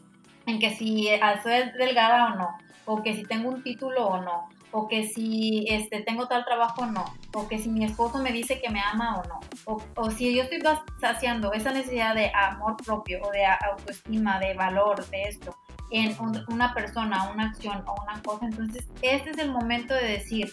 en 0.46 0.58
que 0.58 0.70
si 0.70 1.08
soy 1.42 1.70
delgada 1.78 2.32
o 2.32 2.36
no, 2.36 2.48
o 2.84 3.02
que 3.02 3.14
si 3.14 3.24
tengo 3.24 3.48
un 3.48 3.62
título 3.62 4.06
o 4.06 4.20
no, 4.20 4.48
o 4.72 4.88
que 4.88 5.06
si 5.06 5.66
este, 5.68 6.00
tengo 6.00 6.26
tal 6.26 6.44
trabajo 6.44 6.82
o 6.82 6.86
no, 6.86 7.04
o 7.34 7.46
que 7.46 7.58
si 7.58 7.68
mi 7.68 7.84
esposo 7.84 8.18
me 8.18 8.32
dice 8.32 8.60
que 8.60 8.70
me 8.70 8.80
ama 8.80 9.20
o 9.20 9.28
no, 9.28 9.40
o, 9.66 9.82
o 9.96 10.10
si 10.10 10.34
yo 10.34 10.42
estoy 10.42 10.60
saciando 11.00 11.52
esa 11.52 11.72
necesidad 11.72 12.14
de 12.14 12.32
amor 12.34 12.76
propio 12.84 13.20
o 13.22 13.30
de 13.30 13.44
autoestima, 13.46 14.38
de 14.38 14.54
valor, 14.54 15.06
de 15.10 15.22
esto, 15.24 15.56
en 15.90 16.16
una 16.48 16.72
persona, 16.72 17.30
una 17.30 17.50
acción 17.50 17.84
o 17.86 18.02
una 18.02 18.20
cosa, 18.22 18.46
entonces 18.46 18.88
este 19.02 19.30
es 19.30 19.38
el 19.38 19.52
momento 19.52 19.94
de 19.94 20.04
decir, 20.04 20.50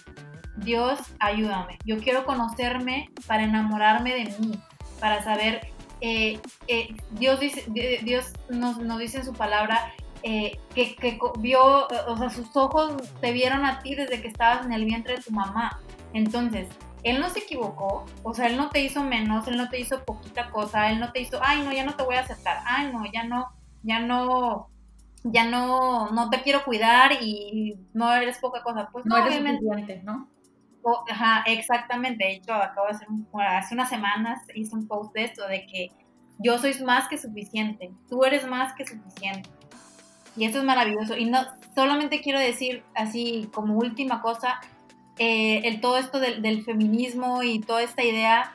Dios, 0.58 1.00
ayúdame, 1.20 1.80
yo 1.86 2.00
quiero 2.00 2.26
conocerme 2.26 3.10
para 3.26 3.44
enamorarme 3.44 4.14
de 4.14 4.26
mí, 4.40 4.60
para 5.00 5.24
saber 5.24 5.62
eh, 6.02 6.40
eh, 6.68 6.96
Dios, 7.12 7.40
dice, 7.40 7.66
Dios 8.04 8.34
nos, 8.50 8.78
nos, 8.78 9.00
dice 9.00 9.18
en 9.18 9.26
su 9.26 9.34
palabra 9.34 9.94
eh, 10.24 10.60
que, 10.76 10.96
que, 10.96 11.20
vio, 11.40 11.88
o 12.08 12.18
sea, 12.18 12.30
sus 12.30 12.56
ojos 12.56 12.94
te 13.22 13.32
vieron 13.32 13.66
a 13.66 13.80
ti 13.80 13.96
desde 13.96 14.22
que 14.22 14.28
estabas 14.28 14.66
en 14.66 14.74
el 14.74 14.86
vientre 14.86 15.16
de 15.18 15.22
tu 15.22 15.32
mamá. 15.32 15.80
Entonces, 16.14 16.68
él 17.04 17.20
no 17.20 17.30
se 17.30 17.40
equivocó, 17.40 18.06
o 18.24 18.34
sea, 18.34 18.48
él 18.48 18.58
no 18.58 18.70
te 18.70 18.82
hizo 18.82 19.04
menos, 19.04 19.48
él 19.48 19.58
no 19.58 19.70
te 19.70 19.80
hizo 19.80 20.04
poquita 20.04 20.50
cosa, 20.50 20.92
él 20.92 21.00
no 21.00 21.12
te 21.12 21.22
hizo, 21.22 21.40
ay, 21.42 21.62
no, 21.62 21.72
ya 21.72 21.86
no 21.86 21.96
te 21.96 22.04
voy 22.04 22.16
a 22.16 22.22
aceptar, 22.22 22.62
ay, 22.66 22.92
no, 22.92 23.04
ya 23.12 23.24
no, 23.24 23.48
ya 23.84 24.00
no, 24.00 24.70
ya 25.24 25.46
no, 25.46 26.10
no 26.10 26.30
te 26.30 26.42
quiero 26.42 26.64
cuidar 26.66 27.14
y 27.22 27.78
no 27.94 28.14
eres 28.14 28.40
poca 28.40 28.64
cosa. 28.64 28.90
Pues 28.92 29.06
no, 29.06 29.18
eres 29.18 29.36
suficiente, 29.36 30.02
¿no? 30.04 30.30
ajá, 31.10 31.44
exactamente. 31.46 32.26
De 32.26 32.32
hecho, 32.34 32.54
acabo 32.54 32.88
de 32.88 32.94
hacer, 32.94 33.08
hace 33.48 33.74
unas 33.74 33.90
semanas 33.90 34.42
hice 34.56 34.76
un 34.76 34.88
post 34.88 35.14
de 35.14 35.26
esto, 35.26 35.48
de 35.48 35.66
que 35.68 35.92
yo 36.40 36.58
soy 36.58 36.74
más 36.84 37.08
que 37.08 37.18
suficiente, 37.18 37.92
tú 38.10 38.24
eres 38.24 38.48
más 38.48 38.74
que 38.74 38.86
suficiente. 38.86 39.50
Y 40.40 40.46
eso 40.46 40.60
es 40.60 40.64
maravilloso. 40.64 41.18
Y 41.18 41.26
no, 41.26 41.46
solamente 41.76 42.22
quiero 42.22 42.40
decir 42.40 42.84
así 42.96 43.50
como 43.54 43.76
última 43.76 44.22
cosa, 44.22 44.62
eh, 45.18 45.62
el, 45.66 45.82
todo 45.82 45.98
esto 45.98 46.22
del, 46.22 46.64
feminismo 46.64 47.44
y 47.44 47.60
toda 47.60 47.84
esta 47.84 48.04
idea, 48.04 48.54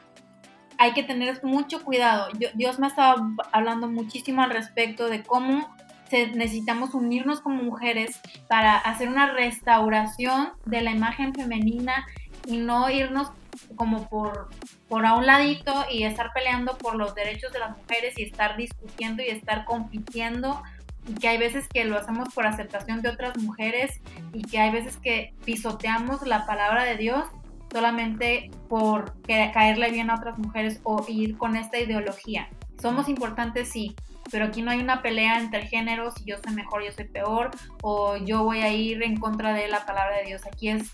hay 0.79 0.95
que 0.95 1.03
tener 1.03 1.45
mucho 1.45 1.85
cuidado. 1.85 2.29
Dios 2.55 2.79
me 2.79 2.87
ha 2.87 2.89
estado 2.89 3.17
hablando 3.53 3.87
muchísimo 3.87 4.43
al 4.43 4.51
respecto 4.51 5.11
de 5.11 5.23
cómo 5.23 5.75
necesitamos 6.11 6.95
unirnos 6.95 7.41
como 7.41 7.63
mujeres 7.63 8.19
para 8.49 8.77
hacer 8.77 9.09
una 9.09 9.33
restauración 9.33 10.53
de 10.65 10.81
la 10.81 10.93
imagen 10.93 11.35
femenina 11.35 12.07
y 12.47 12.59
no 12.59 12.89
irnos 12.89 13.29
como 13.77 14.09
por, 14.09 14.49
por 14.89 15.05
a 15.05 15.15
un 15.15 15.27
ladito 15.27 15.85
y 15.91 16.05
estar 16.05 16.33
peleando 16.33 16.79
por 16.79 16.95
los 16.95 17.15
derechos 17.15 17.53
de 17.53 17.59
las 17.59 17.77
mujeres 17.77 18.19
y 18.19 18.23
estar 18.23 18.57
discutiendo 18.57 19.23
y 19.23 19.27
estar 19.27 19.65
compitiendo 19.65 20.63
y 21.07 21.15
que 21.15 21.29
hay 21.29 21.39
veces 21.39 21.69
que 21.69 21.85
lo 21.85 21.99
hacemos 21.99 22.33
por 22.35 22.47
aceptación 22.47 23.03
de 23.03 23.11
otras 23.11 23.37
mujeres 23.39 24.01
y 24.33 24.43
que 24.43 24.59
hay 24.59 24.71
veces 24.71 24.97
que 24.97 25.35
pisoteamos 25.45 26.27
la 26.27 26.47
palabra 26.47 26.85
de 26.85 26.97
Dios 26.97 27.25
solamente 27.71 28.51
por 28.69 29.21
caerle 29.27 29.91
bien 29.91 30.09
a 30.09 30.15
otras 30.15 30.39
mujeres 30.39 30.81
o 30.85 31.05
ir 31.09 31.37
con 31.37 31.57
esta 31.57 31.79
ideología. 31.79 32.49
Somos 32.81 33.09
importantes, 33.09 33.69
sí, 33.69 33.97
pero 34.31 34.47
aquí 34.47 34.63
no 34.63 34.71
hay 34.71 34.79
una 34.79 35.03
pelea 35.03 35.41
entre 35.41 35.67
géneros, 35.67 36.15
si 36.15 36.25
yo 36.25 36.37
soy 36.43 36.55
mejor, 36.55 36.85
yo 36.85 36.93
soy 36.93 37.07
peor, 37.07 37.51
o 37.83 38.17
yo 38.17 38.45
voy 38.45 38.61
a 38.61 38.73
ir 38.73 39.03
en 39.03 39.17
contra 39.19 39.53
de 39.53 39.67
la 39.69 39.85
palabra 39.87 40.19
de 40.19 40.25
Dios. 40.27 40.47
Aquí 40.47 40.69
es 40.69 40.93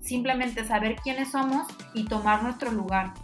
simplemente 0.00 0.64
saber 0.64 0.96
quiénes 0.96 1.30
somos 1.30 1.66
y 1.94 2.04
tomar 2.04 2.42
nuestro 2.42 2.70
lugar. 2.72 3.14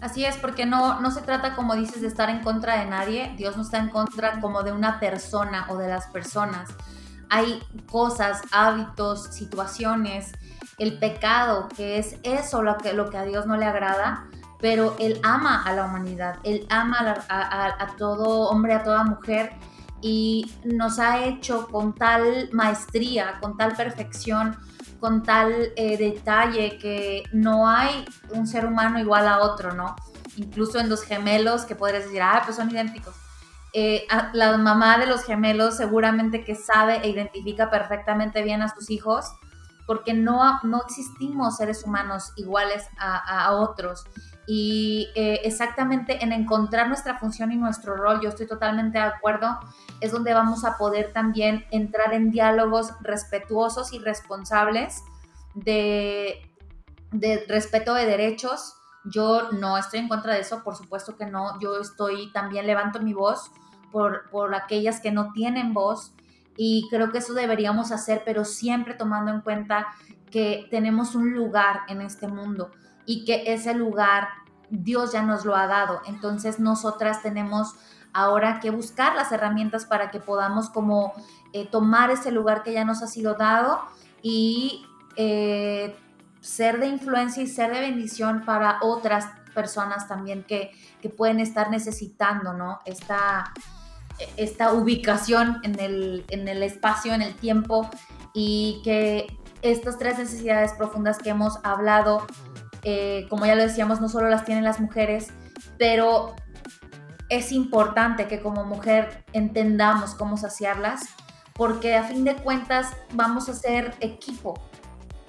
Así 0.00 0.24
es, 0.24 0.36
porque 0.36 0.64
no, 0.64 1.00
no 1.00 1.10
se 1.10 1.22
trata, 1.22 1.56
como 1.56 1.74
dices, 1.74 2.00
de 2.00 2.08
estar 2.08 2.30
en 2.30 2.40
contra 2.40 2.78
de 2.78 2.86
nadie. 2.86 3.34
Dios 3.36 3.56
no 3.56 3.62
está 3.62 3.78
en 3.78 3.88
contra 3.88 4.40
como 4.40 4.62
de 4.62 4.72
una 4.72 5.00
persona 5.00 5.66
o 5.68 5.76
de 5.76 5.88
las 5.88 6.06
personas. 6.06 6.70
Hay 7.30 7.62
cosas, 7.90 8.40
hábitos, 8.52 9.24
situaciones, 9.34 10.32
el 10.78 10.98
pecado, 10.98 11.68
que 11.68 11.98
es 11.98 12.16
eso 12.22 12.62
lo 12.62 12.78
que, 12.78 12.92
lo 12.92 13.10
que 13.10 13.18
a 13.18 13.24
Dios 13.24 13.46
no 13.46 13.56
le 13.56 13.66
agrada, 13.66 14.28
pero 14.60 14.96
Él 14.98 15.20
ama 15.24 15.62
a 15.64 15.72
la 15.72 15.84
humanidad, 15.84 16.36
Él 16.44 16.66
ama 16.70 17.16
a, 17.28 17.66
a 17.66 17.96
todo 17.96 18.48
hombre, 18.48 18.74
a 18.74 18.84
toda 18.84 19.04
mujer 19.04 19.52
y 20.00 20.52
nos 20.64 20.98
ha 21.00 21.24
hecho 21.24 21.66
con 21.68 21.94
tal 21.94 22.48
maestría, 22.52 23.38
con 23.40 23.56
tal 23.56 23.74
perfección, 23.74 24.56
con 25.00 25.22
tal 25.22 25.72
eh, 25.76 25.96
detalle 25.96 26.78
que 26.78 27.24
no 27.32 27.68
hay 27.68 28.04
un 28.30 28.46
ser 28.46 28.66
humano 28.66 28.98
igual 28.98 29.28
a 29.28 29.40
otro, 29.40 29.74
¿no? 29.74 29.96
Incluso 30.36 30.78
en 30.78 30.88
los 30.88 31.02
gemelos 31.02 31.64
que 31.64 31.74
podrías 31.74 32.04
decir, 32.04 32.22
ah, 32.22 32.42
pues 32.44 32.56
son 32.56 32.70
idénticos. 32.70 33.14
Eh, 33.74 34.06
la 34.32 34.56
mamá 34.56 34.98
de 34.98 35.06
los 35.06 35.24
gemelos 35.24 35.76
seguramente 35.76 36.42
que 36.42 36.54
sabe 36.54 37.00
e 37.02 37.08
identifica 37.08 37.70
perfectamente 37.70 38.42
bien 38.42 38.62
a 38.62 38.68
sus 38.74 38.90
hijos 38.90 39.26
porque 39.86 40.14
no, 40.14 40.60
no 40.62 40.82
existimos 40.82 41.56
seres 41.56 41.84
humanos 41.84 42.32
iguales 42.36 42.86
a, 42.98 43.46
a 43.46 43.52
otros 43.52 44.04
y 44.50 45.10
eh, 45.14 45.42
exactamente 45.44 46.24
en 46.24 46.32
encontrar 46.32 46.88
nuestra 46.88 47.18
función 47.18 47.52
y 47.52 47.56
nuestro 47.56 47.94
rol, 47.96 48.22
yo 48.22 48.30
estoy 48.30 48.46
totalmente 48.46 48.96
de 48.96 49.04
acuerdo, 49.04 49.58
es 50.00 50.10
donde 50.10 50.32
vamos 50.32 50.64
a 50.64 50.78
poder 50.78 51.12
también 51.12 51.66
entrar 51.70 52.14
en 52.14 52.30
diálogos 52.30 52.94
respetuosos 53.02 53.92
y 53.92 53.98
responsables 53.98 55.04
de, 55.54 56.50
de 57.12 57.44
respeto 57.46 57.92
de 57.92 58.06
derechos. 58.06 58.74
Yo 59.04 59.52
no 59.52 59.76
estoy 59.76 60.00
en 60.00 60.08
contra 60.08 60.32
de 60.32 60.40
eso, 60.40 60.64
por 60.64 60.76
supuesto 60.76 61.18
que 61.18 61.26
no, 61.26 61.60
yo 61.60 61.78
estoy 61.78 62.32
también 62.32 62.66
levanto 62.66 63.00
mi 63.00 63.12
voz 63.12 63.50
por, 63.92 64.30
por 64.30 64.54
aquellas 64.54 65.00
que 65.00 65.12
no 65.12 65.30
tienen 65.34 65.74
voz 65.74 66.14
y 66.56 66.88
creo 66.88 67.12
que 67.12 67.18
eso 67.18 67.34
deberíamos 67.34 67.92
hacer, 67.92 68.22
pero 68.24 68.46
siempre 68.46 68.94
tomando 68.94 69.30
en 69.30 69.42
cuenta 69.42 69.88
que 70.30 70.66
tenemos 70.70 71.14
un 71.14 71.34
lugar 71.34 71.80
en 71.88 72.00
este 72.00 72.28
mundo 72.28 72.70
y 73.08 73.24
que 73.24 73.54
ese 73.54 73.72
lugar 73.72 74.28
Dios 74.68 75.12
ya 75.12 75.22
nos 75.22 75.46
lo 75.46 75.56
ha 75.56 75.66
dado. 75.66 76.02
Entonces 76.06 76.60
nosotras 76.60 77.22
tenemos 77.22 77.74
ahora 78.12 78.60
que 78.60 78.70
buscar 78.70 79.14
las 79.14 79.32
herramientas 79.32 79.86
para 79.86 80.10
que 80.10 80.20
podamos 80.20 80.68
como 80.68 81.14
eh, 81.54 81.66
tomar 81.66 82.10
ese 82.10 82.30
lugar 82.30 82.62
que 82.62 82.74
ya 82.74 82.84
nos 82.84 83.02
ha 83.02 83.06
sido 83.06 83.34
dado 83.34 83.80
y 84.22 84.84
eh, 85.16 85.96
ser 86.42 86.80
de 86.80 86.88
influencia 86.88 87.42
y 87.42 87.46
ser 87.46 87.72
de 87.72 87.80
bendición 87.80 88.44
para 88.44 88.78
otras 88.82 89.24
personas 89.54 90.06
también 90.06 90.44
que, 90.44 90.70
pueden 91.16 91.40
estar 91.40 91.70
necesitando, 91.70 92.52
¿no? 92.52 92.80
Esta, 92.84 93.54
esta 94.36 94.74
ubicación 94.74 95.58
en 95.62 95.80
el, 95.80 96.26
en 96.28 96.46
el 96.46 96.62
espacio, 96.62 97.14
en 97.14 97.22
el 97.22 97.34
tiempo 97.34 97.88
y 98.34 98.82
que 98.84 99.38
estas 99.62 99.96
tres 99.96 100.18
necesidades 100.18 100.74
profundas 100.74 101.16
que 101.16 101.30
hemos 101.30 101.58
hablado 101.64 102.26
eh, 102.82 103.26
como 103.28 103.46
ya 103.46 103.54
lo 103.54 103.62
decíamos, 103.62 104.00
no 104.00 104.08
solo 104.08 104.28
las 104.28 104.44
tienen 104.44 104.64
las 104.64 104.80
mujeres, 104.80 105.28
pero 105.78 106.34
es 107.28 107.52
importante 107.52 108.26
que 108.26 108.40
como 108.40 108.64
mujer 108.64 109.24
entendamos 109.32 110.14
cómo 110.14 110.36
saciarlas, 110.36 111.02
porque 111.52 111.96
a 111.96 112.04
fin 112.04 112.24
de 112.24 112.36
cuentas 112.36 112.92
vamos 113.12 113.48
a 113.48 113.54
ser 113.54 113.94
equipo. 114.00 114.54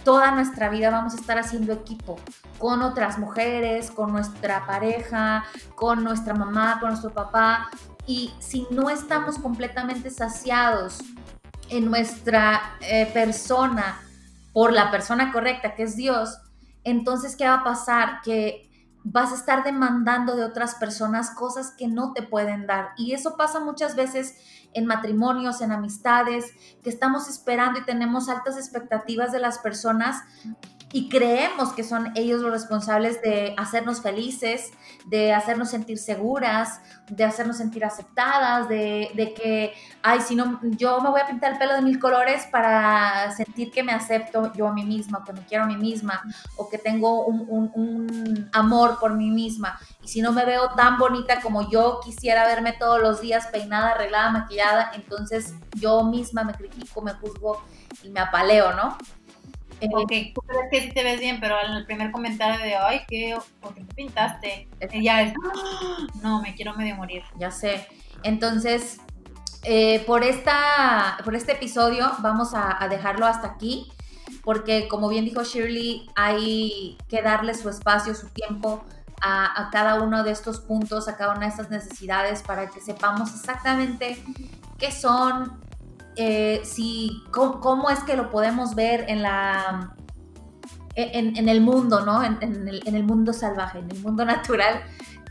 Toda 0.03 0.31
nuestra 0.31 0.69
vida 0.69 0.91
vamos 0.91 1.13
a 1.13 1.17
estar 1.17 1.37
haciendo 1.37 1.73
equipo 1.73 2.17
con 2.57 2.81
otras 2.83 3.17
mujeres, 3.17 3.91
con 3.91 4.11
nuestra 4.11 4.65
pareja, 4.65 5.43
con 5.75 6.03
nuestra 6.03 6.33
mamá, 6.33 6.77
con 6.79 6.89
nuestro 6.89 7.11
papá. 7.11 7.69
Y 8.05 8.33
si 8.39 8.67
no 8.71 8.89
estamos 8.89 9.37
completamente 9.37 10.09
saciados 10.09 10.99
en 11.69 11.85
nuestra 11.85 12.77
eh, 12.81 13.09
persona 13.13 13.99
por 14.53 14.71
la 14.73 14.89
persona 14.91 15.31
correcta, 15.31 15.75
que 15.75 15.83
es 15.83 15.95
Dios, 15.95 16.37
entonces, 16.89 17.35
¿qué 17.35 17.45
va 17.45 17.55
a 17.55 17.63
pasar? 17.63 18.21
Que 18.23 18.69
vas 19.03 19.31
a 19.31 19.35
estar 19.35 19.63
demandando 19.63 20.35
de 20.35 20.43
otras 20.43 20.75
personas 20.75 21.31
cosas 21.31 21.73
que 21.77 21.87
no 21.87 22.13
te 22.13 22.21
pueden 22.21 22.67
dar. 22.67 22.89
Y 22.97 23.13
eso 23.13 23.37
pasa 23.37 23.59
muchas 23.59 23.95
veces 23.95 24.35
en 24.73 24.85
matrimonios, 24.85 25.61
en 25.61 25.71
amistades, 25.71 26.53
que 26.83 26.89
estamos 26.89 27.29
esperando 27.29 27.79
y 27.79 27.85
tenemos 27.85 28.29
altas 28.29 28.57
expectativas 28.57 29.31
de 29.31 29.39
las 29.39 29.59
personas 29.59 30.21
y 30.91 31.07
creemos 31.07 31.73
que 31.73 31.83
son 31.83 32.11
ellos 32.15 32.41
los 32.41 32.51
responsables 32.51 33.21
de 33.21 33.53
hacernos 33.57 34.01
felices, 34.01 34.71
de 35.05 35.33
hacernos 35.33 35.69
sentir 35.69 35.99
seguras, 35.99 36.81
de 37.09 37.23
hacernos 37.23 37.57
sentir 37.57 37.85
aceptadas, 37.85 38.67
de, 38.67 39.33
que, 39.35 39.73
ay, 40.01 40.21
si 40.21 40.35
no, 40.35 40.59
yo 40.63 40.99
me 41.01 41.09
voy 41.09 41.21
a 41.21 41.27
pintar 41.27 41.53
el 41.53 41.59
pelo 41.59 41.75
de 41.75 41.83
mil 41.83 41.99
colores 41.99 42.47
para 42.51 43.31
sentir 43.35 43.71
que 43.71 43.83
me 43.83 43.91
acepto 43.91 44.51
yo 44.53 44.67
a 44.67 44.73
mí 44.73 44.83
misma, 44.83 45.23
que 45.23 45.33
me 45.33 45.45
quiero 45.45 45.65
a 45.65 45.67
mí 45.67 45.77
misma, 45.77 46.23
o 46.55 46.69
que 46.69 46.79
tengo 46.79 47.25
un, 47.25 47.71
un 47.75 48.49
amor 48.53 48.97
por 48.99 49.13
mí 49.13 49.29
misma. 49.29 49.79
Y 50.03 50.07
si 50.07 50.21
no 50.21 50.31
me 50.31 50.43
veo 50.43 50.69
tan 50.75 50.97
bonita 50.97 51.39
como 51.41 51.69
yo 51.69 51.99
quisiera 52.03 52.45
verme 52.47 52.73
todos 52.73 52.99
los 52.99 53.21
días, 53.21 53.47
peinada, 53.47 53.91
arreglada, 53.91 54.31
maquillada, 54.31 54.91
entonces 54.95 55.53
yo 55.75 56.03
misma 56.03 56.43
me 56.43 56.53
critico, 56.53 57.01
me 57.01 57.13
juzgo 57.13 57.61
y 58.03 58.09
me 58.09 58.19
apaleo, 58.19 58.73
¿no? 58.73 58.97
Eh, 59.81 59.87
ok, 59.93 60.11
tú 60.33 60.41
crees 60.41 60.69
que 60.71 60.81
sí 60.81 60.91
te 60.91 61.03
ves 61.03 61.19
bien, 61.19 61.39
pero 61.39 61.55
en 61.65 61.73
el 61.73 61.85
primer 61.85 62.11
comentario 62.11 62.63
de, 62.63 62.75
ay, 62.75 63.01
¿qué? 63.07 63.37
¿por 63.61 63.73
qué 63.73 63.81
te 63.81 63.93
pintaste? 63.93 64.69
ya 65.01 65.21
es, 65.21 65.33
¡Ah! 65.33 66.07
no, 66.21 66.41
me 66.41 66.53
quiero 66.55 66.73
medio 66.75 66.95
morir. 66.95 67.23
Ya 67.37 67.49
sé. 67.49 67.87
Entonces, 68.23 68.99
eh, 69.63 70.03
por, 70.05 70.23
esta, 70.23 71.17
por 71.23 71.35
este 71.35 71.53
episodio 71.53 72.11
vamos 72.19 72.51
a, 72.53 72.85
dejarlo 72.89 73.25
hasta 73.25 73.47
aquí, 73.47 73.91
porque 74.43 74.87
como 74.87 75.07
bien 75.07 75.25
dijo 75.25 75.43
Shirley, 75.43 76.09
hay 76.15 76.97
que 77.07 77.21
darle 77.21 77.53
su 77.53 77.69
espacio, 77.69 78.13
su 78.15 78.27
tiempo 78.29 78.83
a, 79.21 79.61
a, 79.61 79.69
cada 79.69 80.01
uno 80.01 80.23
de 80.23 80.31
estos 80.31 80.59
puntos, 80.59 81.07
a 81.07 81.15
cada 81.15 81.31
una 81.31 81.41
de 81.41 81.47
estas 81.47 81.69
necesidades, 81.69 82.43
para 82.43 82.69
que 82.69 82.81
sepamos 82.81 83.33
exactamente 83.33 84.21
qué 84.77 84.91
son, 84.91 85.59
eh, 86.21 86.59
si, 86.65 87.23
cómo, 87.31 87.89
es 87.89 87.99
que 87.99 88.17
lo 88.17 88.29
podemos 88.29 88.75
ver 88.75 89.05
en 89.07 89.21
la... 89.21 89.95
En, 90.95 91.47
el 91.47 91.61
mundo, 91.61 92.01
¿no? 92.01 92.21
En, 92.21 92.37
el, 92.41 93.03
mundo 93.05 93.31
salvaje, 93.31 93.79
en 93.79 93.89
el 93.89 94.01
mundo 94.01 94.25
natural, 94.25 94.81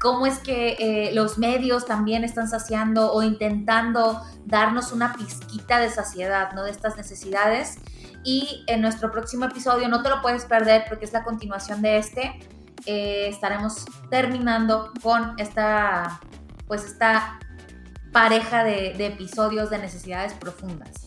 cómo 0.01 0.25
es 0.25 0.39
que 0.39 0.77
eh, 0.79 1.11
los 1.13 1.37
medios 1.37 1.85
también 1.85 2.25
están 2.25 2.49
saciando 2.49 3.13
o 3.13 3.23
intentando 3.23 4.23
darnos 4.47 4.93
una 4.93 5.13
pizquita 5.13 5.79
de 5.79 5.91
saciedad, 5.91 6.53
¿no? 6.55 6.65
De 6.65 6.71
estas 6.71 6.97
necesidades 6.97 7.77
Y 8.25 8.65
en 8.67 8.81
nuestro 8.81 9.11
próximo 9.11 9.45
episodio, 9.45 9.91
no 9.91 10.03
te 10.03 10.09
lo 10.09 10.23
puedes 10.23 10.47
perder 10.47 10.85
porque 10.89 11.05
es 11.05 11.13
la 11.13 11.23
continuación 11.23 11.83
de 11.83 11.99
este, 11.99 12.41
eh, 12.87 13.29
estaremos 13.29 13.85
terminando 14.09 14.91
con 15.03 15.39
esta, 15.39 16.19
pues 16.67 16.87
esta 16.87 17.39
pareja 18.13 18.65
de, 18.65 18.95
de 18.95 19.07
episodios 19.07 19.71
de 19.71 19.79
necesidades 19.79 20.33
profundas. 20.35 21.07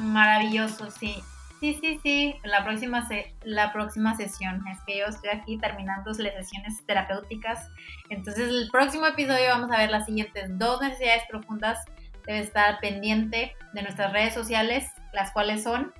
Maravilloso, 0.00 0.90
sí. 0.90 1.22
Sí, 1.60 1.76
sí, 1.78 2.00
sí, 2.02 2.34
la 2.42 2.64
próxima, 2.64 3.06
la 3.42 3.70
próxima 3.70 4.16
sesión. 4.16 4.66
Es 4.66 4.78
que 4.86 4.98
yo 4.98 5.04
estoy 5.04 5.28
aquí 5.28 5.58
terminando 5.58 6.10
las 6.10 6.34
sesiones 6.34 6.82
terapéuticas. 6.86 7.68
Entonces, 8.08 8.48
el 8.48 8.70
próximo 8.72 9.06
episodio 9.06 9.50
vamos 9.50 9.70
a 9.70 9.76
ver 9.76 9.90
las 9.90 10.06
siguientes 10.06 10.58
dos 10.58 10.80
necesidades 10.80 11.22
profundas. 11.28 11.78
Debe 12.26 12.40
estar 12.40 12.80
pendiente 12.80 13.54
de 13.74 13.82
nuestras 13.82 14.10
redes 14.10 14.32
sociales, 14.32 14.88
las 15.12 15.32
cuales 15.32 15.62
son. 15.62 15.92